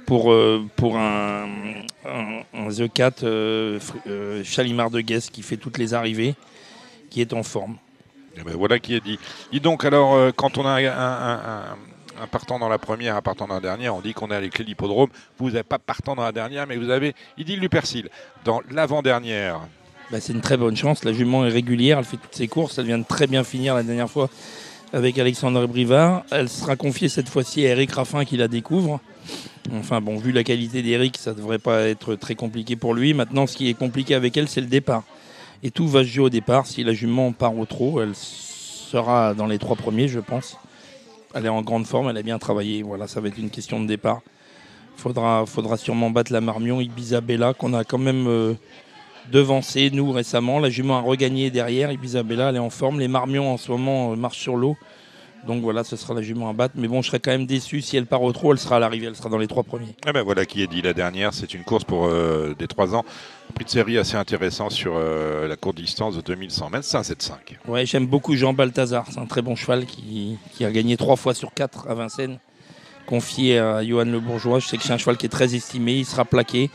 [0.06, 0.34] pour,
[0.76, 1.46] pour un,
[2.70, 3.78] The 4
[4.44, 6.34] Chalimard de Guest qui fait toutes les arrivées,
[7.10, 7.76] qui est en forme.
[8.36, 9.18] Eh ben, voilà qui est dit.
[9.52, 11.76] Dis donc, alors, quand on a un,
[12.20, 13.94] un partant dans la première, un partant dans la dernière.
[13.94, 15.08] On dit qu'on est à les clés l'hippodrome.
[15.38, 18.08] Vous n'avez pas partant dans la dernière, mais vous avez Idil du Persil
[18.44, 19.60] dans l'avant-dernière.
[20.10, 21.04] Bah, c'est une très bonne chance.
[21.04, 22.78] La jument est régulière, elle fait toutes ses courses.
[22.78, 24.28] Elle vient de très bien finir la dernière fois
[24.92, 26.24] avec Alexandre Brivard.
[26.30, 29.00] Elle sera confiée cette fois-ci à Eric Raffin qui la découvre.
[29.72, 33.14] Enfin bon, vu la qualité d'Eric, ça ne devrait pas être très compliqué pour lui.
[33.14, 35.04] Maintenant, ce qui est compliqué avec elle, c'est le départ.
[35.62, 36.66] Et tout va se jouer au départ.
[36.66, 40.56] Si la jument part au trot, elle sera dans les trois premiers, je pense
[41.34, 42.82] elle est en grande forme, elle a bien travaillé.
[42.82, 44.20] Voilà, ça va être une question de départ.
[44.96, 48.54] Faudra, faudra sûrement battre la Marmion, Ibiza Bella, qu'on a quand même euh,
[49.30, 50.58] devancé, nous, récemment.
[50.58, 51.92] La jument a regagné derrière.
[51.92, 53.00] Ibiza Bella, elle est en forme.
[53.00, 54.76] Les Marmions, en ce moment, euh, marchent sur l'eau.
[55.46, 56.74] Donc voilà, ce sera la jument à battre.
[56.76, 58.78] Mais bon, je serais quand même déçu si elle part au trot, elle sera à
[58.78, 59.94] l'arrivée, elle sera dans les trois premiers.
[60.06, 62.94] Eh ben voilà qui est dit la dernière, c'est une course pour euh, des trois
[62.94, 63.04] ans.
[63.54, 67.32] prix de série assez intéressant sur euh, la courte distance de 2100 mètres, 5-7-5.
[67.66, 71.34] Ouais, j'aime beaucoup Jean Balthazar, c'est un très bon cheval qui, a gagné trois fois
[71.34, 72.38] sur quatre à Vincennes.
[73.06, 75.94] Confié à Johan Le Bourgeois, je sais que c'est un cheval qui est très estimé,
[75.94, 76.70] il sera plaqué.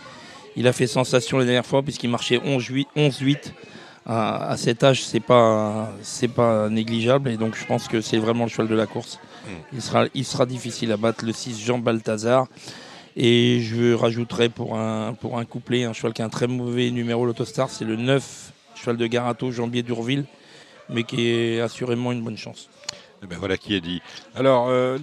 [0.56, 3.38] Il a fait sensation la dernière fois puisqu'il marchait 11-8
[4.08, 8.44] à, cet âge, c'est pas c'est pas négligeable et donc je pense que c'est vraiment
[8.44, 9.20] le cheval de la course.
[9.46, 9.50] Hmm.
[9.74, 12.48] Il sera il sera difficile à battre le 6 Jean Balthazar
[13.18, 16.92] et je rajouterai pour un pour un couplet un cheval qui a un très mauvais
[16.92, 20.26] numéro l'autostar, c'est le 9 cheval de Garato Jambier d'Urville
[20.90, 22.70] mais qui est assurément une bonne chance.
[23.26, 24.04] Eh ben voilà qui est dit.
[24.36, 25.00] Alors, euh,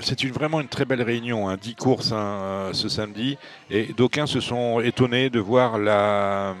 [0.00, 3.36] c'est vraiment une très belle réunion, hein, 10 courses hein, ce samedi,
[3.70, 6.54] et d'aucuns se sont étonnés de voir la,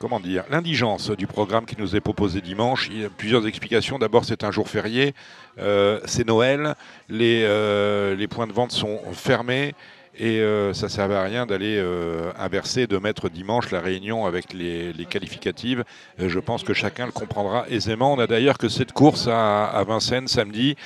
[0.00, 2.88] comment dire, l'indigence du programme qui nous est proposé dimanche.
[2.90, 3.96] Il y a plusieurs explications.
[3.96, 5.14] D'abord, c'est un jour férié,
[5.58, 6.74] euh, c'est Noël,
[7.12, 9.72] euh, les points de vente sont fermés.
[10.18, 14.24] Et euh, ça ne servait à rien d'aller euh, inverser, de mettre dimanche la réunion
[14.24, 15.84] avec les, qualificatives.
[16.20, 18.14] Euh, je pense que chacun le comprendra aisément.
[18.14, 20.76] On a d'ailleurs que cette course à, Vincennes samedi,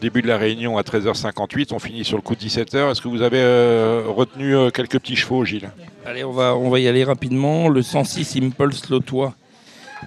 [0.00, 2.90] début de la réunion à 13h58, on finit sur le coup de 17h.
[2.90, 3.42] Est-ce que vous avez
[4.06, 5.70] retenu quelques petits chevaux, Gilles?
[6.04, 7.68] Allez, on va, on va y aller rapidement.
[7.68, 9.34] Le 106 Impulse Lotois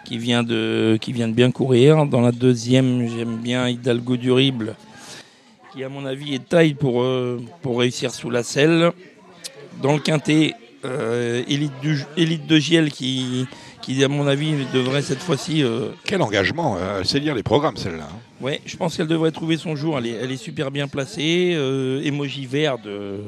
[0.06, 2.06] qui vient, de, qui vient de bien courir.
[2.06, 4.76] Dans la deuxième, j'aime bien Hidalgo Durible
[5.78, 8.92] qui à mon avis est taille pour, euh, pour réussir sous la selle.
[9.82, 13.46] Dans le quintet, euh, élite, du, élite de Giel qui,
[13.84, 15.62] qui, à mon avis, devrait cette fois-ci.
[15.62, 18.08] Euh, Quel engagement Elle sait lire les programmes, celle-là.
[18.12, 18.20] Hein.
[18.42, 20.00] Ouais, je pense qu'elle devrait trouver son jour.
[20.00, 21.56] Elle est, elle est super bien placée.
[22.04, 23.20] émoji vert de.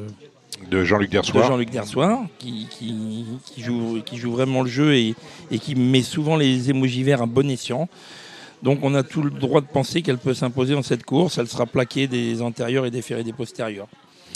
[0.70, 1.48] De Jean-Luc Dersoir.
[1.48, 5.16] Jean-Luc Dersoir, qui, qui, qui, joue, qui joue vraiment le jeu et,
[5.52, 7.88] et qui met souvent les émojis verts à bon escient.
[8.64, 11.38] Donc on a tout le droit de penser qu'elle peut s'imposer dans cette course.
[11.38, 13.88] Elle sera plaquée des antérieurs et des ferrés des postérieurs.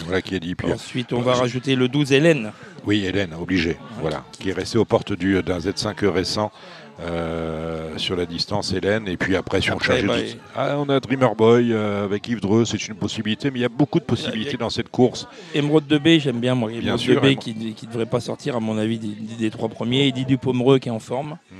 [0.05, 0.55] Voilà qui est dit.
[0.63, 2.51] Ensuite, on va rajouter le 12 Hélène.
[2.85, 3.77] Oui, Hélène, obligé.
[4.01, 6.51] Voilà, qui est resté aux portes d'un Z5 récent.
[6.99, 10.13] Euh, sur la distance Hélène et puis après sur le bah,
[10.55, 13.65] ah, on a Dreamer Boy euh, avec Yves Dreux c'est une possibilité mais il y
[13.65, 17.15] a beaucoup de possibilités dans cette course Emeraude de B j'aime bien moi Emeraude de
[17.15, 20.77] B qui ne devrait pas sortir à mon avis des, trois premiers et Didi Pomereux
[20.77, 21.55] qui est en forme mm.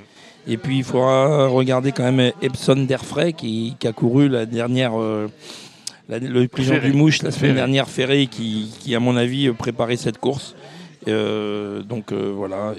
[0.47, 4.99] Et puis il faudra regarder quand même Epson d'Airfray qui, qui, a couru la dernière,
[4.99, 5.29] euh,
[6.10, 10.17] le prison du Mouche la semaine dernière, Ferré, qui, qui, à mon avis préparait cette
[10.17, 10.56] course.
[11.08, 12.73] Euh, donc euh, voilà,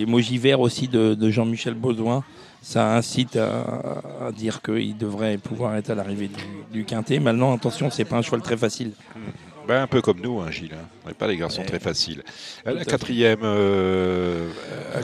[0.00, 2.22] emoji vert aussi de, Jean-Michel Baudouin.
[2.62, 7.20] Ça incite à, dire qu'il devrait pouvoir être à l'arrivée du, du, Quintet.
[7.20, 8.90] Maintenant, attention, c'est pas un cheval très facile.
[9.14, 9.45] Hmm.
[9.66, 10.74] Ben, un peu comme nous, hein, Gilles.
[10.74, 10.86] Hein.
[11.04, 12.22] On n'est pas des garçons très faciles.
[12.64, 14.48] La quatrième, euh,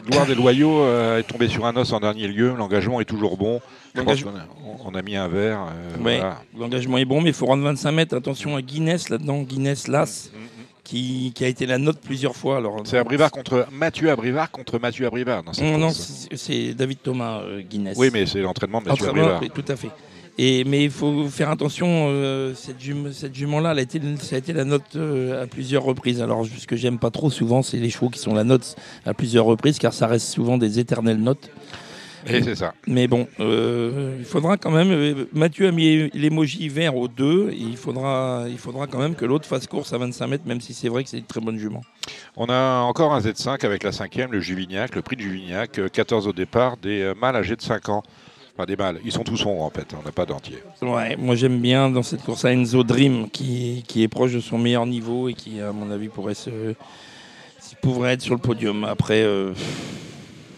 [0.07, 2.55] Gloire des Loyaux euh, est tombée sur un os en dernier lieu.
[2.57, 3.61] L'engagement est toujours bon.
[3.97, 5.67] On, a mis un verre.
[6.07, 8.17] Euh, l'engagement est bon, mais il faut rendre 25 mètres.
[8.17, 10.31] Attention à Guinness là-dedans, Guinness Las.
[10.33, 10.47] Mm, mm, mm.
[10.85, 12.63] Qui, a été la note plusieurs fois.
[12.85, 15.43] C'est Abrivard contre Mathieu Abrivard contre Mathieu Abrivard.
[15.63, 17.97] Non, non, c'est David Thomas Guinness.
[17.97, 19.41] Oui, mais c'est l'entraînement de Mathieu Abrivard.
[19.55, 19.91] tout à fait.
[20.39, 23.75] Et, mais il faut faire attention, euh, cette, jument, cette jument-là,
[24.21, 26.23] ça a été la note euh, à plusieurs reprises.
[26.23, 29.13] Alors, ce que j'aime pas trop souvent, c'est les chevaux qui sont la note à
[29.13, 31.51] plusieurs reprises, car ça reste souvent des éternelles notes.
[32.27, 32.73] Et c'est ça.
[32.87, 35.27] Mais bon, euh, il faudra quand même.
[35.33, 37.51] Mathieu a mis l'émoji vert au 2.
[37.51, 40.61] Et il, faudra, il faudra quand même que l'autre fasse course à 25 mètres, même
[40.61, 41.83] si c'est vrai que c'est une très bonne jument.
[42.37, 45.89] On a encore un Z5 avec la cinquième, le Juvignac, le prix de Juvignac, euh,
[45.89, 48.03] 14 au départ, des mâles âgés de 5 ans.
[48.55, 49.01] Enfin, des mâles.
[49.05, 50.59] Ils sont tous ronds en fait, on n'a pas d'entier.
[50.83, 54.41] Ouais, moi j'aime bien dans cette course à Enzo Dream qui, qui est proche de
[54.41, 56.51] son meilleur niveau et qui, à mon avis, pourrait se.
[57.81, 58.85] pourrait être sur le podium.
[58.85, 59.23] Après.
[59.23, 59.53] euh,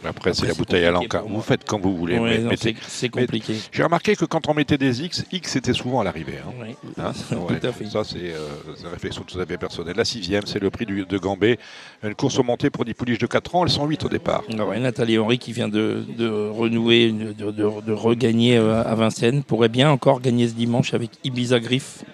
[0.06, 1.22] Après, c'est la bouteille à l'encas.
[1.26, 2.18] Vous faites comme vous voulez.
[2.18, 2.42] ouais,
[2.88, 3.54] c'est compliqué.
[3.72, 6.38] J'ai remarqué que quand on mettait des X, X était souvent à l'arrivée.
[6.46, 6.52] hein.
[6.60, 7.86] Ouais, Hein tout à fait.
[7.86, 8.48] Ça, c'est euh,
[8.80, 9.96] une réflexion tout à fait personnelle.
[9.96, 11.58] La sixième, c'est le prix du- de Gambé.
[12.02, 13.64] Une course au montée pour des pouliches de 4 ans.
[13.64, 14.42] Elles sont 8 au départ.
[14.58, 18.94] Ah ouais, Nathalie Henry qui vient de, de renouer, de, de- de regagner euh, à
[18.94, 22.04] Vincennes, pourrait bien encore gagner ce dimanche avec Ibiza Griff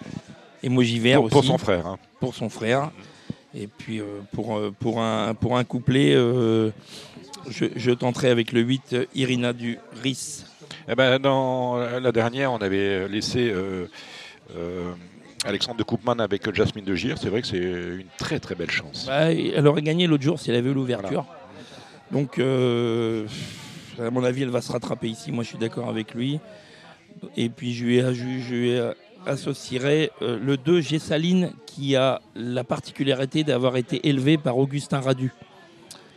[0.62, 1.32] et Vert Pour, aussi.
[1.32, 1.86] pour son frère.
[1.86, 1.98] hein.
[2.20, 2.90] pour son frère.
[3.54, 6.70] Et puis euh, pour, euh, pour, un, pour un couplet, euh,
[7.48, 10.44] je, je tenterai avec le 8 euh, Irina du RIS.
[10.88, 13.86] Eh ben, dans la dernière, on avait laissé euh,
[14.56, 14.92] euh,
[15.44, 17.16] Alexandre de Koopman avec Jasmine de Gire.
[17.18, 19.06] C'est vrai que c'est une très très belle chance.
[19.06, 21.26] Bah, elle aurait gagné l'autre jour si elle avait eu l'ouverture.
[22.10, 23.26] Donc, euh,
[23.98, 25.30] à mon avis, elle va se rattraper ici.
[25.30, 26.40] Moi, je suis d'accord avec lui.
[27.36, 28.92] Et puis, je lui, je,
[29.26, 35.30] associerai le 2 Gessaline qui a la particularité d'avoir été élevé par Augustin Radu.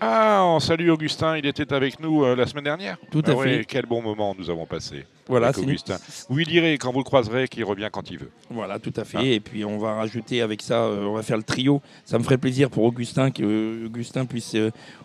[0.06, 2.98] Ah, on salue Augustin, il était avec nous euh, la semaine dernière.
[3.10, 3.66] Tout Ah à ouais, fait.
[3.66, 5.06] Quel bon moment nous avons passé.
[5.30, 5.96] Voilà, avec Augustin.
[6.28, 8.30] Vous direz quand vous le croiserez qu'il revient quand il veut.
[8.50, 9.18] Voilà, tout à fait.
[9.20, 11.82] Hein Et puis on va rajouter avec ça, euh, on va faire le trio.
[12.04, 14.58] Ça me ferait plaisir pour Augustin que euh, Augustin puisse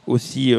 [0.09, 0.53] aussi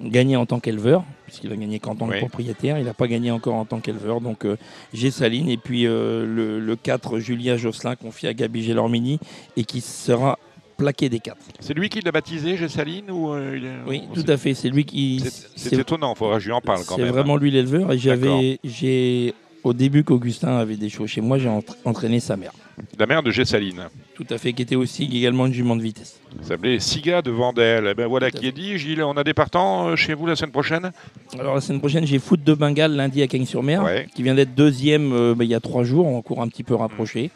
[0.00, 2.16] gagner en tant qu'éleveur, puisqu'il a gagné qu'en tant Oui.
[2.16, 2.78] que propriétaire.
[2.78, 4.20] Il n'a pas gagné encore en tant qu'éleveur.
[4.20, 4.46] Donc
[4.92, 9.18] j'ai Saline et puis le, le 4 Julien Josselin confié à Gabi Gélormini
[9.56, 10.38] et qui sera
[10.76, 11.36] plaqué des 4.
[11.60, 14.54] C'est lui qui l'a baptisé, Gessaline ou euh, il est- Oui, tout à fait.
[14.54, 15.20] C'est lui qui.
[15.24, 17.12] C'est c'est étonnant, il faudra que je lui en parle quand C'est même.
[17.12, 17.92] vraiment lui l'éleveur.
[17.92, 17.98] Et D'accord.
[18.00, 22.52] j'avais, j'ai, au début qu'Augustin avait des chevaux chez moi, j'ai entra- entraîné sa mère.
[22.98, 23.84] La mère de Gessaline.
[24.16, 26.18] Tout à fait, qui était aussi également une jument de vitesse.
[26.42, 27.86] Ça s'appelait Siga de Vandel.
[27.92, 28.76] Eh ben voilà qui est dit.
[28.78, 30.90] Gilles, on a des partants euh, chez vous la semaine prochaine?
[31.38, 34.08] Alors la semaine prochaine, j'ai Foot de Bengale lundi à Cagnes-sur-Mer, Ouais.
[34.14, 36.64] qui vient d'être deuxième euh, bah, il y a trois jours, en cours un petit
[36.64, 37.30] peu rapproché.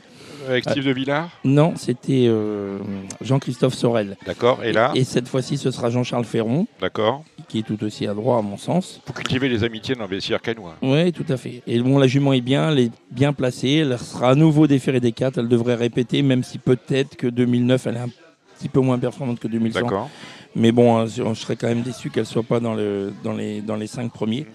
[0.48, 2.78] Avec Steve de Villard Non, c'était euh,
[3.20, 4.16] Jean-Christophe Sorel.
[4.26, 4.64] D'accord.
[4.64, 4.92] Et là?
[4.94, 7.24] Et cette fois-ci, ce sera Jean-Charles Ferron, D'accord.
[7.48, 9.00] qui est tout aussi à droit à mon sens.
[9.04, 10.76] Pour cultiver les amitiés dans le vestiaire canois.
[10.82, 11.62] Oui, tout à fait.
[11.66, 15.00] Et bon, la jument est bien, elle est bien placée, elle sera à nouveau déférée
[15.00, 18.10] des 4, elle devrait répéter, même si peut-être que 2009, elle est un
[18.58, 19.80] petit peu moins performante que 2100.
[19.80, 20.10] D'accord.
[20.56, 23.60] Mais bon, hein, je serais quand même déçu qu'elle soit pas dans, le, dans, les,
[23.60, 24.46] dans les cinq premiers.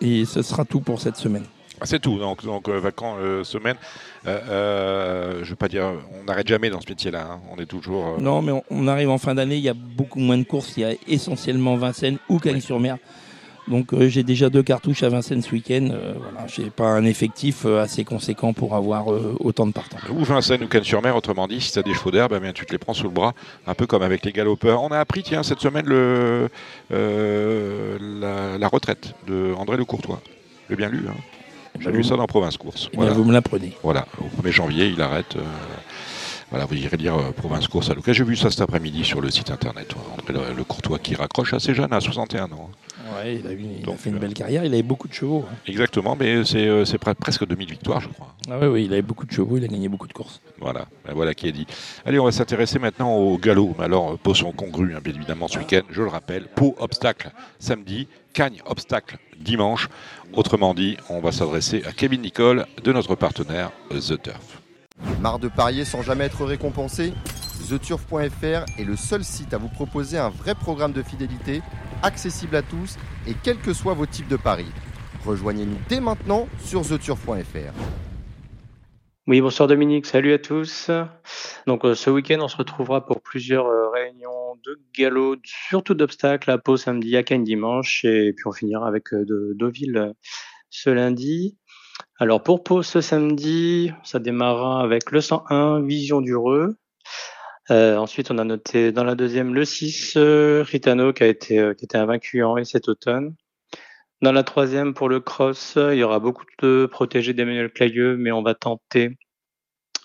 [0.00, 1.44] Et ce sera tout pour cette semaine.
[1.82, 2.18] Ah, C'est tout.
[2.18, 3.76] Donc, donc euh, vacances, euh, semaine.
[4.26, 5.90] Euh, euh, je veux pas dire,
[6.20, 7.26] on n'arrête jamais dans ce métier-là.
[7.32, 7.40] hein.
[7.54, 8.06] On est toujours.
[8.18, 10.44] euh, Non, mais on, on arrive en fin d'année, il y a beaucoup moins de
[10.44, 10.76] courses.
[10.76, 12.98] Il y a essentiellement Vincennes ou Cagnes-sur-Mer.
[13.68, 15.88] Donc j'ai déjà deux cartouches à Vincennes ce week-end.
[15.90, 19.06] Voilà, j'ai pas un effectif assez conséquent pour avoir
[19.40, 19.98] autant de partants.
[20.10, 22.66] Ou Vincennes ou Cannes-sur-Mer, autrement dit, si tu as des chevaux d'herbe, eh bien, tu
[22.66, 23.34] te les prends sous le bras,
[23.68, 24.82] un peu comme avec les galopeurs.
[24.82, 26.48] On a appris, tiens, cette semaine, le,
[28.20, 30.20] la, la retraite de André Le Courtois.
[30.68, 31.04] J'ai bien lu.
[31.08, 31.14] Hein.
[31.80, 32.88] J'ai lu ça dans Province Course.
[32.92, 33.12] Eh Voilà.
[33.12, 33.72] vous me l'apprenez.
[33.82, 34.06] voilà.
[34.20, 35.36] Au 1er janvier, il arrête.
[35.36, 35.42] euh,
[36.52, 38.24] voilà, vous irez lire euh, Province Course à l'occasion.
[38.24, 39.94] J'ai vu ça cet après-midi sur le site internet.
[40.12, 42.70] André Le, Le Courtois qui raccroche assez jeune, à 61 ans.
[43.16, 44.64] Ouais, il a, eu- il a Donc, fait une euh, belle carrière.
[44.64, 45.44] Il avait beaucoup de chevaux.
[45.50, 45.54] hein.
[45.66, 48.34] Exactement, mais c'est euh, c'est pre- presque 2000 victoires, je crois.
[48.50, 49.56] Ah oui, oui, il avait beaucoup de chevaux.
[49.56, 50.40] Il a gagné beaucoup de courses.
[50.60, 51.66] Voilà, ben voilà qui est dit.
[52.04, 53.74] Allez, on va s'intéresser maintenant au galop.
[53.78, 55.82] Mais alors, euh, pau sont congrus, hein, bien évidemment, ce week-end.
[55.90, 59.88] Je le rappelle, Pau obstacle samedi, Cagne obstacle dimanche.
[60.34, 64.61] Autrement dit, on va s'adresser à Kevin Nicole de notre partenaire The Turf.
[65.20, 67.12] Marre de parier sans jamais être récompensé
[67.68, 71.62] TheTurf.fr est le seul site à vous proposer un vrai programme de fidélité,
[72.02, 74.70] accessible à tous et quels que soient vos types de paris.
[75.24, 77.72] Rejoignez-nous dès maintenant sur TheTurf.fr.
[79.28, 80.90] Oui, bonsoir Dominique, salut à tous.
[81.68, 86.50] Donc euh, ce week-end, on se retrouvera pour plusieurs euh, réunions de galop, surtout d'obstacles
[86.50, 90.14] à Pau samedi, à Cannes dimanche, et puis on finira avec euh, de Deauville
[90.70, 91.56] ce lundi.
[92.18, 96.76] Alors pour Pau ce samedi, ça démarrera avec le 101, Vision du Reux.
[97.70, 101.58] Euh, ensuite, on a noté dans la deuxième le 6, euh, Ritano, qui a été,
[101.58, 103.34] euh, invaincu en et cet automne.
[104.20, 108.30] Dans la troisième, pour le cross, il y aura beaucoup de protégés d'Emmanuel Clayeux, mais
[108.32, 109.16] on va tenter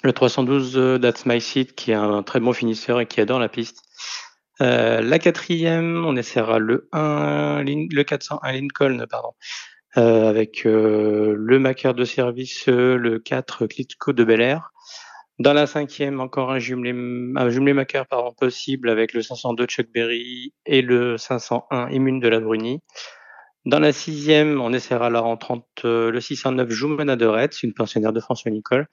[0.03, 3.39] le 312 euh, That's My Seat, qui est un très bon finisseur et qui adore
[3.39, 3.83] la piste.
[4.61, 9.33] Euh, la quatrième, on essaiera le 1, Lin- le 401 Lincoln, pardon,
[9.97, 14.71] avec le macaire de service, le 4 Klitschko de Bel Air.
[15.39, 16.91] Dans la cinquième, encore un jumelé,
[17.35, 22.39] un jumelé pardon, possible avec le 502 Chuck Berry et le 501 Immune de la
[22.39, 22.81] Bruni.
[23.65, 28.19] Dans la sixième, on essaiera la rentrante le 609 Joumana de Retz, une pensionnaire de
[28.19, 28.87] François Nicole,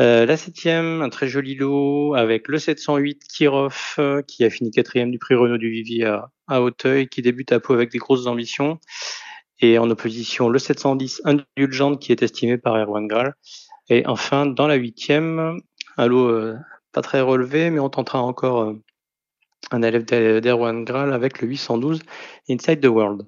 [0.00, 4.70] euh, la septième, un très joli lot avec le 708 Kirov euh, qui a fini
[4.70, 7.98] quatrième du prix Renault du Vivier à, à Hauteuil, qui débute à Pau avec des
[7.98, 8.78] grosses ambitions.
[9.60, 13.34] Et en opposition, le 710 Indulgente qui est estimé par Erwan Graal.
[13.88, 15.60] Et enfin, dans la huitième,
[15.96, 16.56] un lot euh,
[16.92, 18.74] pas très relevé, mais on tentera encore
[19.70, 22.00] un élève d'Erwan Graal avec le 812
[22.48, 23.26] Inside the World.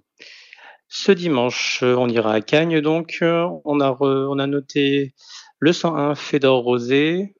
[0.89, 3.18] Ce dimanche, on ira à Cagnes donc.
[3.22, 5.14] On a, on a noté
[5.61, 7.35] le 101 Fedor Rosé,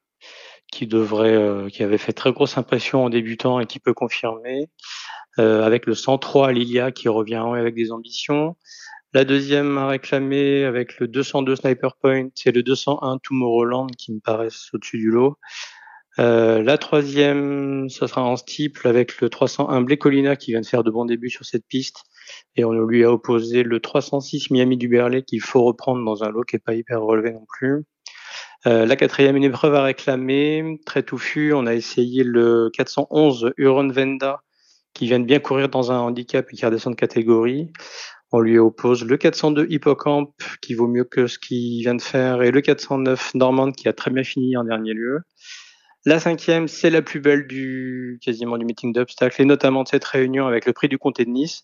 [0.71, 4.69] qui devrait, euh, qui avait fait très grosse impression en débutant et qui peut confirmer.
[5.39, 8.57] Euh, avec le 103 Lilia qui revient avec des ambitions.
[9.13, 14.19] La deuxième à réclamer avec le 202 Sniper Point et le 201 Tomorrowland qui me
[14.19, 15.37] paraissent au-dessus du lot.
[16.19, 20.83] Euh, la troisième, ce sera en steeple avec le 301 Blécolina qui vient de faire
[20.83, 22.03] de bons débuts sur cette piste.
[22.55, 26.29] Et on lui a opposé le 306 Miami du Berlay qu'il faut reprendre dans un
[26.29, 27.85] lot qui n'est pas hyper relevé non plus.
[28.67, 31.53] Euh, la quatrième, une épreuve à réclamer, très touffu.
[31.53, 34.41] On a essayé le 411 Huron Venda,
[34.93, 37.71] qui vient de bien courir dans un handicap et qui redescend de catégorie.
[38.31, 42.41] On lui oppose le 402 Hippocampe, qui vaut mieux que ce qu'il vient de faire,
[42.41, 45.19] et le 409 Normand, qui a très bien fini en dernier lieu.
[46.05, 50.05] La cinquième, c'est la plus belle du quasiment du meeting d'obstacles, et notamment de cette
[50.05, 51.63] réunion avec le prix du comté de Nice.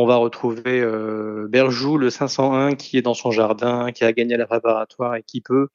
[0.00, 4.36] On va retrouver euh, Berjou, le 501, qui est dans son jardin, qui a gagné
[4.36, 5.66] la préparatoire et qui peut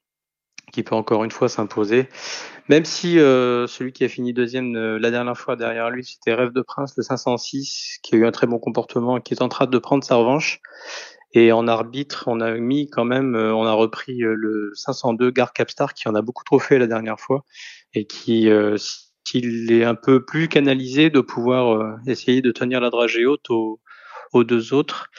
[0.71, 2.07] qui peut encore une fois s'imposer.
[2.69, 6.33] Même si euh, celui qui a fini deuxième euh, la dernière fois derrière lui, c'était
[6.33, 9.49] Rêve de Prince, le 506, qui a eu un très bon comportement qui est en
[9.49, 10.61] train de prendre sa revanche.
[11.33, 15.51] Et en arbitre, on a mis quand même, euh, on a repris le 502 Gar
[15.51, 17.43] Capstar, qui en a beaucoup trop fait la dernière fois,
[17.93, 18.49] et qui,
[19.25, 23.81] s'il est un peu plus canalisé, de pouvoir essayer de tenir la dragée haute aux,
[24.33, 25.09] aux deux autres.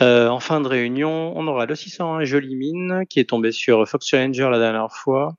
[0.00, 3.88] Euh, en fin de réunion, on aura le 601 Jolie Mine qui est tombé sur
[3.88, 5.34] Fox Challenger la dernière fois,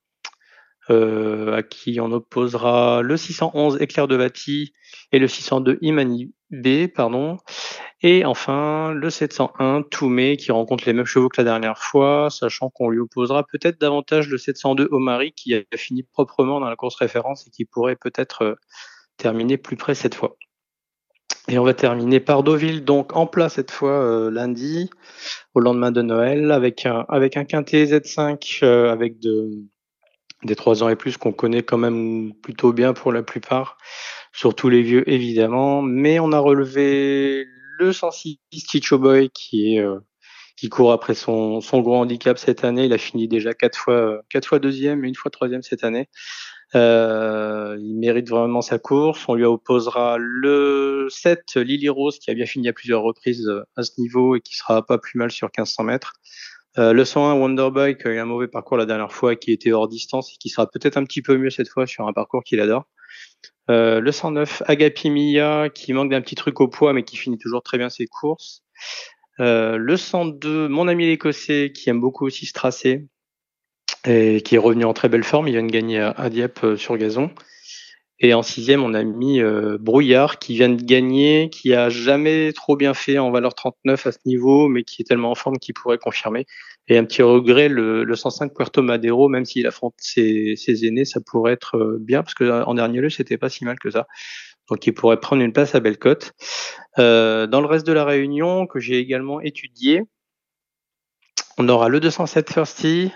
[0.89, 4.73] euh, à qui on opposera le 611 Éclair de Bâti
[5.11, 7.37] et le 602 Imani B, pardon.
[8.01, 12.69] Et enfin, le 701 Toumé qui rencontre les mêmes chevaux que la dernière fois, sachant
[12.69, 16.95] qu'on lui opposera peut-être davantage le 702 Omari qui a fini proprement dans la course
[16.95, 18.55] référence et qui pourrait peut-être euh,
[19.17, 20.37] terminer plus près cette fois.
[21.49, 24.87] Et on va terminer par Deauville, donc en plat cette fois euh, lundi,
[25.55, 29.49] au lendemain de Noël, avec un, avec un quintet Z5 euh, avec de,
[30.43, 33.77] des 3 ans et plus qu'on connaît quand même plutôt bien pour la plupart,
[34.31, 35.81] surtout les vieux évidemment.
[35.81, 37.45] Mais on a relevé
[37.79, 39.97] le 106 Ticho Boy qui euh,
[40.55, 42.85] qui court après son, son gros handicap cette année.
[42.85, 46.09] Il a fini déjà quatre fois, quatre fois deuxième et une fois troisième cette année.
[46.75, 49.27] Euh, il mérite vraiment sa course.
[49.27, 53.63] On lui opposera le 7 Lily Rose qui a bien fini à plusieurs reprises euh,
[53.75, 56.13] à ce niveau et qui sera pas plus mal sur 1500 mètres.
[56.77, 59.71] Euh, le 101 Wonderboy qui a eu un mauvais parcours la dernière fois qui était
[59.71, 62.43] hors distance et qui sera peut-être un petit peu mieux cette fois sur un parcours
[62.43, 62.85] qu'il adore.
[63.69, 67.37] Euh, le 109 Agapi Mia qui manque d'un petit truc au poids mais qui finit
[67.37, 68.63] toujours très bien ses courses.
[69.39, 73.07] Euh, le 102 Mon ami l'écossais qui aime beaucoup aussi ce tracé
[74.05, 75.47] et qui est revenu en très belle forme.
[75.47, 77.31] Il vient de gagner à, Dieppe euh, sur gazon.
[78.21, 82.51] Et en sixième, on a mis euh, Brouillard qui vient de gagner, qui a jamais
[82.51, 85.57] trop bien fait en valeur 39 à ce niveau, mais qui est tellement en forme
[85.57, 86.45] qu'il pourrait confirmer.
[86.89, 91.05] Et un petit regret, le, le 105 Puerto Madero, même s'il affronte ses, ses, aînés,
[91.05, 93.89] ça pourrait être euh, bien, parce que en dernier lieu, c'était pas si mal que
[93.89, 94.05] ça.
[94.69, 96.33] Donc il pourrait prendre une place à Bellecote.
[96.97, 100.03] Euh, dans le reste de la réunion, que j'ai également étudié,
[101.57, 103.11] on aura le 207 Firsty,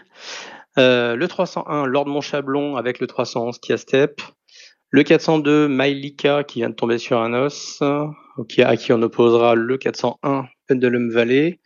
[0.77, 4.21] euh, le 301, Lord Montchablon avec le 311 Kia Step.
[4.89, 9.77] Le 402, Mailika qui vient de tomber sur un os, à qui on opposera le
[9.77, 11.59] 401, Pendulum Valley.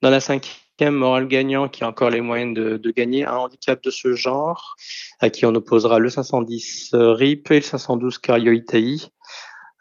[0.00, 3.90] Dans la cinquième, Moral Gagnant qui a encore les moyens de, gagner un handicap de
[3.90, 4.76] ce genre,
[5.18, 9.08] à qui on opposera le 510 RIP et le 512 Cario Itaï.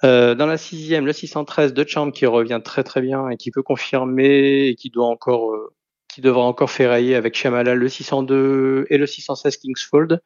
[0.03, 3.63] Euh, dans la sixième, le 613 de qui revient très très bien et qui peut
[3.63, 5.73] confirmer et qui doit encore euh,
[6.17, 10.19] qui devra encore ferrailler avec Shamala le 602 et le 616 Kingsfold.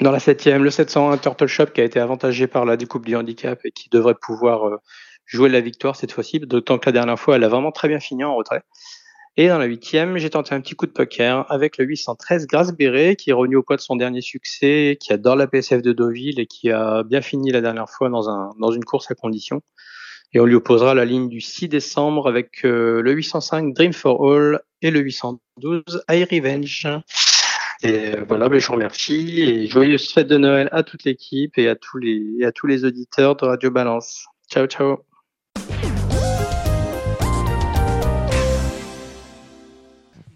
[0.00, 3.14] Dans la septième, le 701 Turtle Shop qui a été avantagé par la découpe du
[3.14, 4.78] handicap et qui devrait pouvoir euh,
[5.26, 8.00] jouer la victoire cette fois-ci, d'autant que la dernière fois, elle a vraiment très bien
[8.00, 8.62] fini en retrait.
[9.36, 12.72] Et dans la huitième, j'ai tenté un petit coup de poker avec le 813 Grace
[12.72, 15.92] Béret, qui est revenu au poids de son dernier succès, qui adore la PSF de
[15.92, 19.14] Deauville et qui a bien fini la dernière fois dans, un, dans une course à
[19.14, 19.60] condition.
[20.32, 24.32] Et on lui opposera la ligne du 6 décembre avec euh, le 805 Dream for
[24.32, 26.88] All et le 812 I Revenge.
[27.82, 31.68] Et voilà, ben, je vous remercie et joyeuse fête de Noël à toute l'équipe et
[31.68, 34.26] à tous les, et à tous les auditeurs de Radio Balance.
[34.50, 35.09] Ciao, ciao.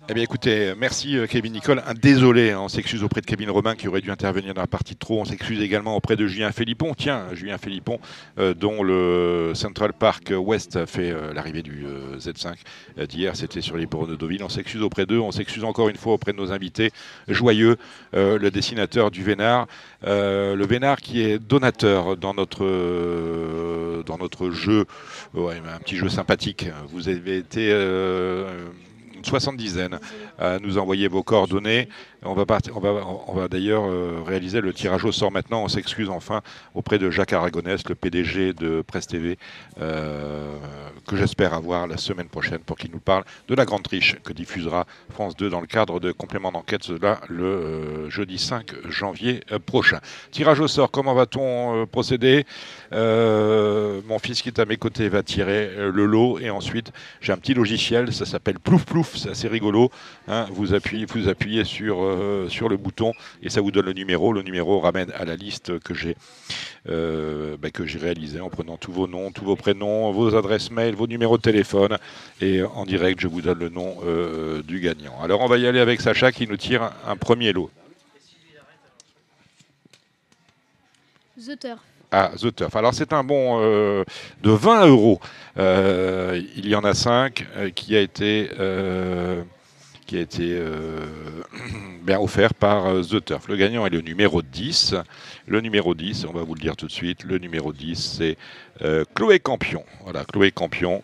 [0.07, 1.83] Eh bien écoutez, merci euh, Kevin Nicole.
[2.03, 4.93] Désolé, hein, on s'excuse auprès de Kevin Robin qui aurait dû intervenir dans la partie
[4.93, 5.23] de trop.
[5.23, 6.93] On s'excuse également auprès de Julien Philippon.
[6.95, 7.99] Tiens, Julien Philippon,
[8.39, 11.87] euh, dont le Central Park West a fait euh, l'arrivée du
[12.19, 13.35] Z5 d'hier.
[13.35, 14.45] C'était sur les ports de Deauville.
[14.45, 15.21] On s'excuse auprès d'eux.
[15.21, 16.91] On s'excuse encore une fois auprès de nos invités.
[17.27, 17.79] Joyeux,
[18.13, 19.67] le dessinateur du Vénard.
[20.03, 24.85] le Vénard qui est donateur dans notre, dans notre jeu.
[25.35, 26.67] un petit jeu sympathique.
[26.91, 27.73] Vous avez été
[29.25, 29.99] soixante-dizaine
[30.39, 31.89] à nous envoyer vos coordonnées.
[32.25, 35.63] On va, d'ailleurs euh, réaliser le tirage au sort maintenant.
[35.63, 36.41] On s'excuse enfin
[36.75, 39.39] auprès de Jacques Aragonès, le PDG de Presse TV,
[39.81, 40.57] euh,
[41.07, 44.33] que j'espère avoir la semaine prochaine pour qu'il nous parle de la grande triche que
[44.33, 49.41] diffusera France 2 dans le cadre de complément d'enquête, cela le euh, jeudi 5 janvier
[49.67, 50.01] prochain.
[50.31, 52.47] Tirage au sort, comment va-t-on procéder?
[52.93, 57.37] Mon fils qui est à mes côtés va tirer le lot et ensuite j'ai un
[57.37, 59.91] petit logiciel, ça s'appelle Plouf Plouf, c'est assez rigolo.
[60.29, 60.47] Hein.
[60.53, 63.13] vous, appuyez, vous appuyez sur euh, sur le bouton
[63.43, 64.33] et ça vous donne le numéro.
[64.33, 66.17] Le numéro ramène à la liste que j'ai
[66.89, 70.71] euh, bah, que j'ai réalisé en prenant tous vos noms, tous vos prénoms, vos adresses
[70.71, 71.99] mail, vos numéros de téléphone
[72.41, 75.21] et en direct je vous donne le nom euh, du gagnant.
[75.23, 77.71] Alors on va y aller avec Sacha qui nous tire un premier lot.
[81.37, 81.81] The Turf.
[82.11, 82.77] Ah, The Turf.
[82.77, 85.21] Alors c'est un bon de 20 euros.
[85.57, 88.51] il y en a 5 qui a été
[90.07, 91.07] qui a été euh,
[92.03, 93.49] bien offert par euh, The Turf.
[93.49, 94.95] Le gagnant est le numéro 10.
[95.47, 98.37] Le numéro 10, on va vous le dire tout de suite, le numéro 10, c'est
[98.83, 99.85] euh, Chloé Campion.
[100.03, 101.03] Voilà, Chloé Campion.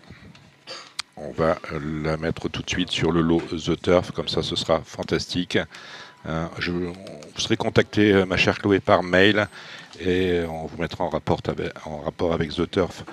[1.17, 1.59] On va
[2.03, 5.59] la mettre tout de suite sur le lot The Turf, comme ça ce sera fantastique.
[6.59, 6.95] je, vous
[7.37, 9.47] serez contacté, ma chère Chloé, par mail
[10.01, 13.05] et on vous mettra en rapport avec The Turf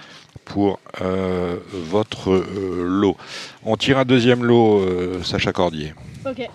[0.47, 3.17] pour euh, votre euh, lot.
[3.63, 5.93] On tire un deuxième lot, euh, Sacha Cordier.
[6.25, 6.49] Ok.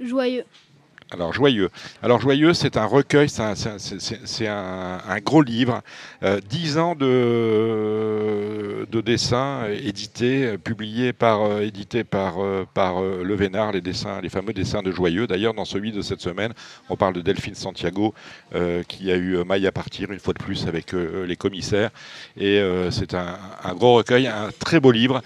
[0.00, 0.44] Joyeux.
[1.12, 1.70] Alors Joyeux.
[2.04, 5.82] Alors Joyeux, c'est un recueil, c'est un, gros livre,
[6.22, 13.34] euh, dix ans de, de dessins édités, publiés par, euh, édité par, euh, par Le
[13.34, 15.26] Vénard, les dessins, les fameux dessins de Joyeux.
[15.26, 16.52] D'ailleurs, dans celui de cette semaine,
[16.88, 18.14] on parle de Delphine Santiago,
[18.86, 21.90] qui a eu maille à partir une fois de plus avec les commissaires.
[22.36, 25.22] Et c'est un, un, gros recueil, un très beau livre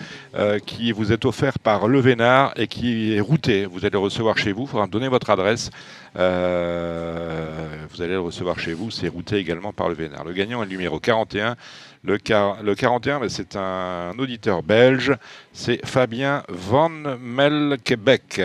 [0.66, 3.66] qui vous est offert par Le Vénard et qui est routé.
[3.66, 5.70] Vous allez le recevoir chez vous, il faudra me donner votre adresse.
[6.16, 8.90] Euh, vous allez le recevoir chez vous.
[8.90, 10.24] C'est routé également par le Vénard.
[10.24, 11.56] Le gagnant est le numéro 41.
[12.04, 12.18] Le,
[12.62, 15.12] le 41, ben, c'est un auditeur belge.
[15.52, 18.40] C'est Fabien Van Melkebeck.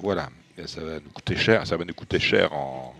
[0.00, 0.28] voilà.
[0.66, 1.66] ça va nous coûter cher.
[1.66, 2.94] Ça va nous coûter cher en,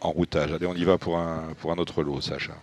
[0.00, 0.52] en, routage.
[0.52, 2.54] Allez, on y va pour un, pour un autre lot, Sacha.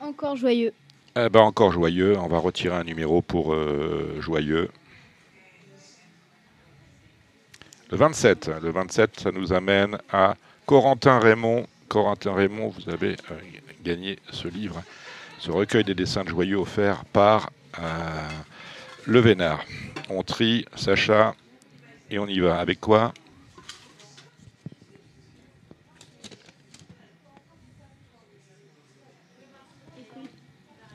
[0.00, 0.72] Encore joyeux.
[1.18, 2.16] Eh ben, encore joyeux.
[2.18, 4.68] On va retirer un numéro pour euh, joyeux.
[7.90, 8.50] Le 27.
[8.62, 10.34] Le 27, ça nous amène à
[10.66, 11.66] Corentin Raymond.
[11.88, 13.38] Corentin Raymond, vous avez euh,
[13.84, 14.82] gagné ce livre,
[15.38, 18.28] ce recueil des dessins de joyeux offert par euh,
[19.04, 19.64] Le Vénard.
[20.10, 21.36] On trie, Sacha,
[22.10, 22.58] et on y va.
[22.58, 23.14] Avec quoi?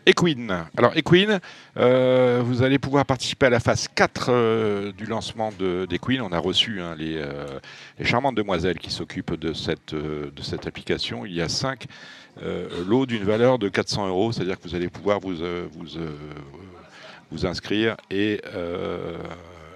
[0.05, 0.65] Equine.
[0.77, 1.39] Alors Equine,
[1.77, 5.51] euh, vous allez pouvoir participer à la phase 4 euh, du lancement
[5.87, 6.21] d'Equine.
[6.21, 7.59] On a reçu hein, euh,
[7.99, 9.93] les, charmantes demoiselles qui s'occupent de cette,
[10.65, 11.25] application.
[11.25, 11.85] Il y a 5
[12.87, 15.85] lots d'une valeur de 400 euros, c'est-à-dire que vous allez pouvoir vous, vous,
[17.29, 18.41] vous inscrire et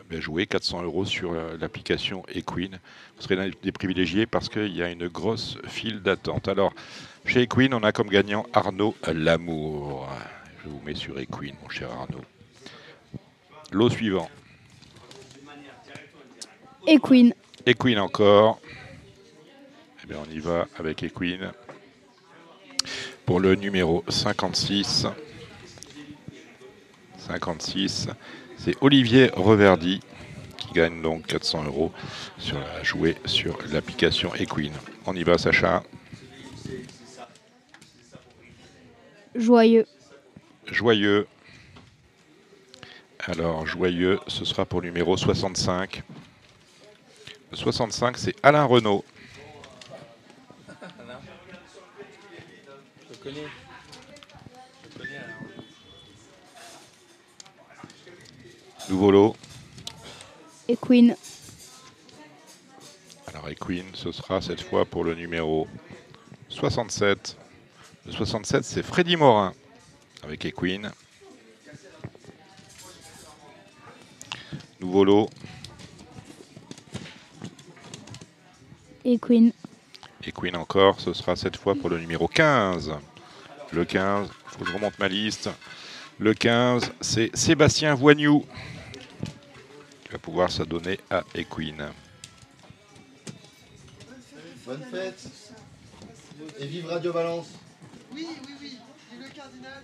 [0.09, 2.79] ben, jouer 400 euros sur l'application Equine.
[3.17, 6.47] Vous serez des privilégiés parce qu'il y a une grosse file d'attente.
[6.47, 6.73] Alors,
[7.25, 10.07] chez Equine, on a comme gagnant Arnaud Lamour.
[10.63, 12.23] Je vous mets sur Equine, mon cher Arnaud.
[13.71, 14.29] Lot suivant.
[16.87, 17.33] Equine.
[17.65, 18.59] Equine encore.
[20.03, 21.51] Eh bien, on y va avec Equine.
[23.25, 25.07] Pour le numéro 56.
[27.17, 28.07] 56.
[28.57, 29.99] C'est Olivier Reverdy
[30.57, 31.91] qui gagne donc 400 euros
[32.37, 34.73] sur la jouer sur l'application Equine.
[35.07, 35.83] On y va, Sacha.
[39.35, 39.85] Joyeux.
[40.65, 41.27] Joyeux.
[43.19, 46.03] Alors, joyeux, ce sera pour le numéro 65.
[47.51, 49.03] Le 65, c'est Alain Renault.
[53.11, 53.47] Je connais.
[58.89, 59.35] Nouveau lot.
[60.69, 61.15] Equine.
[63.27, 65.67] Alors Equine, ce sera cette fois pour le numéro
[66.49, 67.37] 67.
[68.05, 69.53] Le 67, c'est Freddy Morin
[70.23, 70.91] avec Equine.
[74.79, 75.29] Nouveau lot.
[79.03, 79.51] Equine.
[80.23, 82.93] Equine encore, ce sera cette fois pour le numéro 15.
[83.71, 85.49] Le 15, il faut que je remonte ma liste.
[86.19, 88.45] Le 15, c'est Sébastien Voignou
[90.03, 91.89] qui va pouvoir s'adonner à Equine.
[94.65, 95.27] Bonne fête
[96.59, 97.47] Et vive Radio Valence
[98.15, 98.77] Oui, oui, oui.
[99.11, 99.83] Vive le cardinal.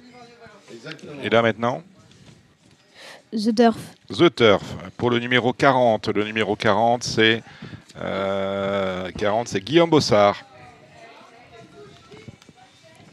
[0.71, 1.21] Exactement.
[1.21, 1.83] Et là maintenant,
[3.33, 3.77] The Turf.
[4.09, 4.63] The Turf.
[4.97, 7.43] Pour le numéro 40, le numéro 40, c'est
[7.97, 10.43] euh, 40, c'est Guillaume Bossard.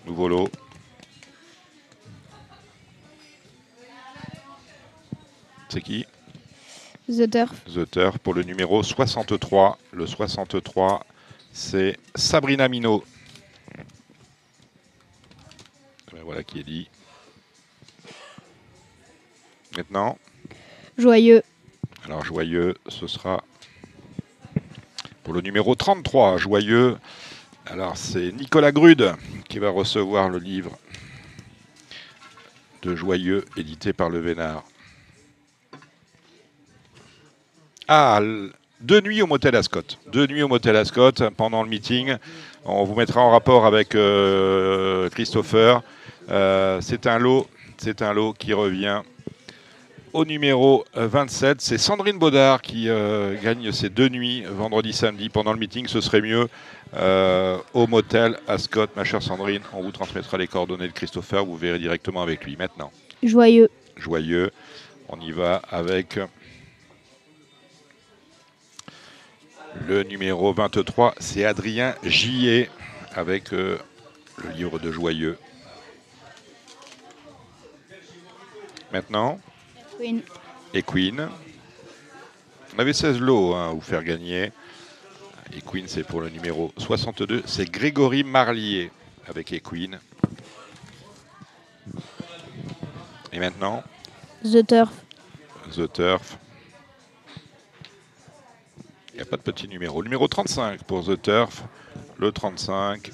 [0.07, 0.51] Nouveau lot.
[5.69, 6.07] C'est qui?
[7.09, 7.65] The Turf.
[7.73, 9.79] The Turf pour le numéro 63.
[9.93, 11.05] Le 63,
[11.53, 13.05] c'est Sabrina Minot.
[16.49, 16.89] Qui est dit.
[19.77, 20.19] Maintenant,
[20.97, 21.43] Joyeux.
[22.05, 23.45] alors Joyeux, ce sera
[25.23, 26.39] pour le numéro 33.
[26.39, 26.97] Joyeux,
[27.67, 29.15] alors c'est Nicolas Grude
[29.49, 30.77] qui va recevoir le livre
[32.83, 34.65] de Joyeux édité par Le Vénard.
[37.87, 38.21] Ah,
[38.81, 39.83] deux nuits au motel Ascot.
[40.11, 42.17] Deux nuits au motel Ascot pendant le meeting.
[42.65, 45.83] On vous mettra en rapport avec euh, Christopher.
[46.31, 47.47] Euh, c'est un lot,
[47.79, 49.03] c'est un lot qui revient
[50.13, 51.61] au numéro euh, 27.
[51.61, 55.87] C'est Sandrine Baudard qui euh, gagne ces deux nuits, vendredi, samedi, pendant le meeting.
[55.87, 56.49] Ce serait mieux
[56.95, 59.63] euh, au motel Ascot, ma chère Sandrine.
[59.73, 61.45] On vous transmettra les coordonnées de Christopher.
[61.45, 62.57] Vous verrez directement avec lui.
[62.57, 62.91] Maintenant,
[63.23, 63.69] Joyeux.
[63.97, 64.51] joyeux.
[65.09, 66.19] On y va avec
[69.87, 71.15] le numéro 23.
[71.19, 72.71] C'est Adrien Gillet
[73.15, 73.79] avec euh,
[74.45, 75.39] le livre de Joyeux.
[78.93, 79.39] Maintenant,
[79.99, 80.23] Equine.
[80.73, 81.29] Equine.
[82.75, 84.53] On avait 16 lots hein, à vous faire gagner.
[85.57, 87.43] Equine, c'est pour le numéro 62.
[87.47, 88.91] C'est Grégory Marlier
[89.27, 89.99] avec Equine.
[93.33, 93.83] Et maintenant,
[94.43, 94.91] The Turf.
[95.75, 96.39] The Turf.
[99.13, 100.03] Il n'y a pas de petit numéro.
[100.03, 101.65] Numéro 35 pour The Turf.
[102.19, 103.11] Le 35,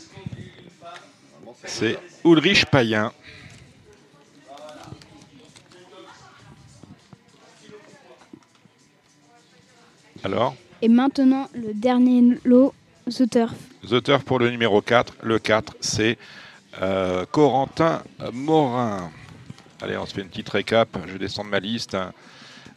[1.65, 3.13] c'est Ulrich Payen.
[10.25, 12.73] Alors Et maintenant, le dernier lot,
[13.07, 13.53] The Turf.
[13.87, 15.17] The Turf pour le numéro 4.
[15.23, 16.17] Le 4, c'est
[16.81, 18.03] euh, Corentin
[18.33, 19.11] Morin.
[19.83, 20.89] Allez, on se fait une petite récap.
[21.07, 21.95] Je vais descendre ma liste.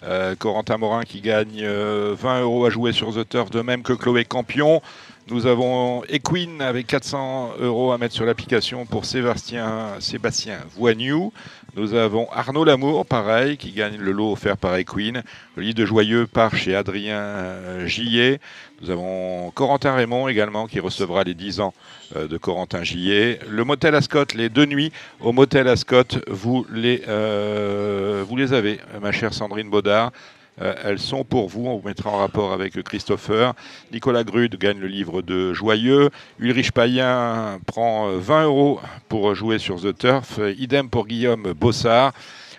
[0.04, 3.82] Euh, Corentin Morin qui gagne euh, 20 euros à jouer sur The Turf, de même
[3.82, 4.82] que Chloé Campion.
[5.30, 11.34] Nous avons Equine avec 400 euros à mettre sur l'application pour Sébastien, Sébastien Voignou.
[11.76, 15.24] Nous avons Arnaud Lamour, pareil, qui gagne le lot offert par Equine.
[15.58, 18.40] Le livre de Joyeux part chez Adrien euh, Gillet.
[18.82, 21.74] Nous avons Corentin Raymond également qui recevra les 10 ans
[22.16, 23.40] euh, de Corentin Gillet.
[23.50, 28.80] Le motel Ascot, les deux nuits au motel Ascot, vous les, euh, vous les avez,
[29.02, 30.14] ma chère Sandrine Baudard.
[30.62, 31.66] Euh, elles sont pour vous.
[31.68, 33.54] On vous mettra en rapport avec Christopher.
[33.92, 36.10] Nicolas Grude gagne le livre de Joyeux.
[36.40, 38.80] Ulrich Payen prend euh, 20 euros
[39.10, 40.40] pour jouer sur The Turf.
[40.40, 42.14] Euh, Idem pour Guillaume Bossard.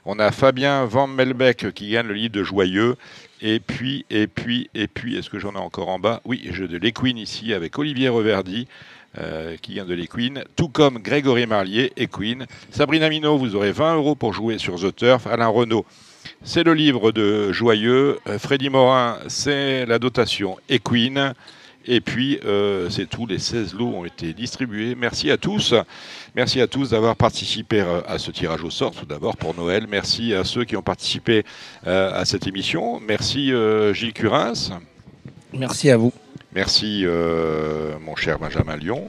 [0.05, 2.96] On a Fabien Van Melbeck qui gagne le livre de Joyeux.
[3.40, 6.20] Et puis, et puis, et puis, est-ce que j'en ai encore en bas?
[6.24, 8.66] Oui, j'ai de l'Equine ici avec Olivier Reverdy.
[9.18, 12.46] euh, qui vient de l'Equine, tout comme Grégory Marlier, Equine.
[12.70, 15.26] Sabrina Minot, vous aurez 20 euros pour jouer sur The Turf.
[15.26, 15.86] Alain Renault,
[16.43, 18.18] c'est le livre de Joyeux.
[18.26, 21.35] Euh, Freddy Morin, c'est la dotation Equine.
[21.87, 23.26] Et puis, euh, c'est tout.
[23.26, 24.95] Les 16 lots ont été distribués.
[24.95, 25.74] Merci à tous.
[26.35, 29.87] Merci à tous d'avoir participé euh, à ce tirage au sort, tout d'abord pour Noël.
[29.89, 31.45] Merci à ceux qui ont participé
[31.87, 33.01] euh, à cette émission.
[33.01, 34.79] Merci euh, Gilles Curins.
[35.53, 36.12] Merci à vous.
[36.55, 37.05] Merci
[38.01, 39.05] mon cher Benjamin Lyon.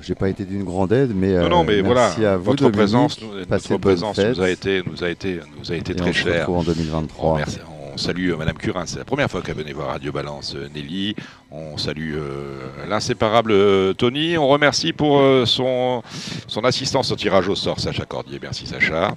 [0.00, 3.20] J'ai pas été d'une grande aide, mais, Non, non, euh, merci à vous, votre présence,
[3.20, 6.50] nous- notre présence nous a été, nous a été, nous a été Et très chère.
[6.50, 7.32] en 2023.
[7.32, 7.58] On, merci-
[7.94, 10.68] on salue euh, Madame Curin, c'est la première fois qu'elle venait voir Radio Balance euh,
[10.74, 11.14] Nelly.
[11.50, 14.38] On salue euh, l'inséparable euh, Tony.
[14.38, 16.02] On remercie pour son,
[16.46, 18.38] son assistance au tirage au sort, Sacha Cordier.
[18.42, 19.14] Merci Sacha.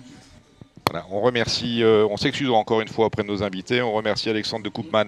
[0.88, 3.82] Voilà, on remercie, on s'excuse encore une fois auprès de nos invités.
[3.82, 5.05] On remercie Alexandre de Koopman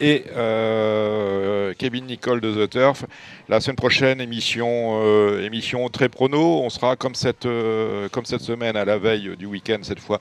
[0.00, 3.04] et euh, Kevin Nicole de The Turf.
[3.48, 6.60] La semaine prochaine, émission, euh, émission très prono.
[6.62, 10.20] On sera comme cette, euh, comme cette semaine à la veille du week-end, cette fois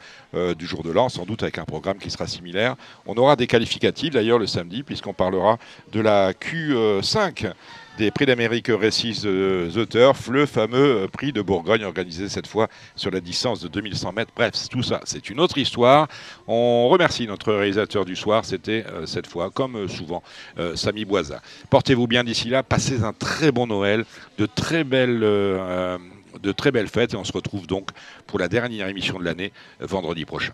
[0.58, 2.76] du jour de l'an, sans doute avec un programme qui sera similaire.
[3.06, 5.58] On aura des qualificatifs d'ailleurs le samedi, puisqu'on parlera
[5.92, 7.52] de la Q5
[7.98, 12.48] des prix d'Amérique Récise de The Turf, le fameux euh, prix de Bourgogne organisé cette
[12.48, 14.32] fois sur la distance de 2100 mètres.
[14.36, 16.08] Bref, tout ça, c'est une autre histoire.
[16.48, 20.22] On remercie notre réalisateur du soir, c'était euh, cette fois, comme euh, souvent,
[20.60, 21.42] euh, Samy Boisa.
[21.70, 24.06] Portez-vous bien d'ici là, passez un très bon Noël,
[24.38, 25.22] de très belles...
[25.24, 25.98] euh,
[26.42, 27.90] de très belles fêtes et on se retrouve donc
[28.28, 30.54] pour la dernière émission de l'année euh, vendredi prochain.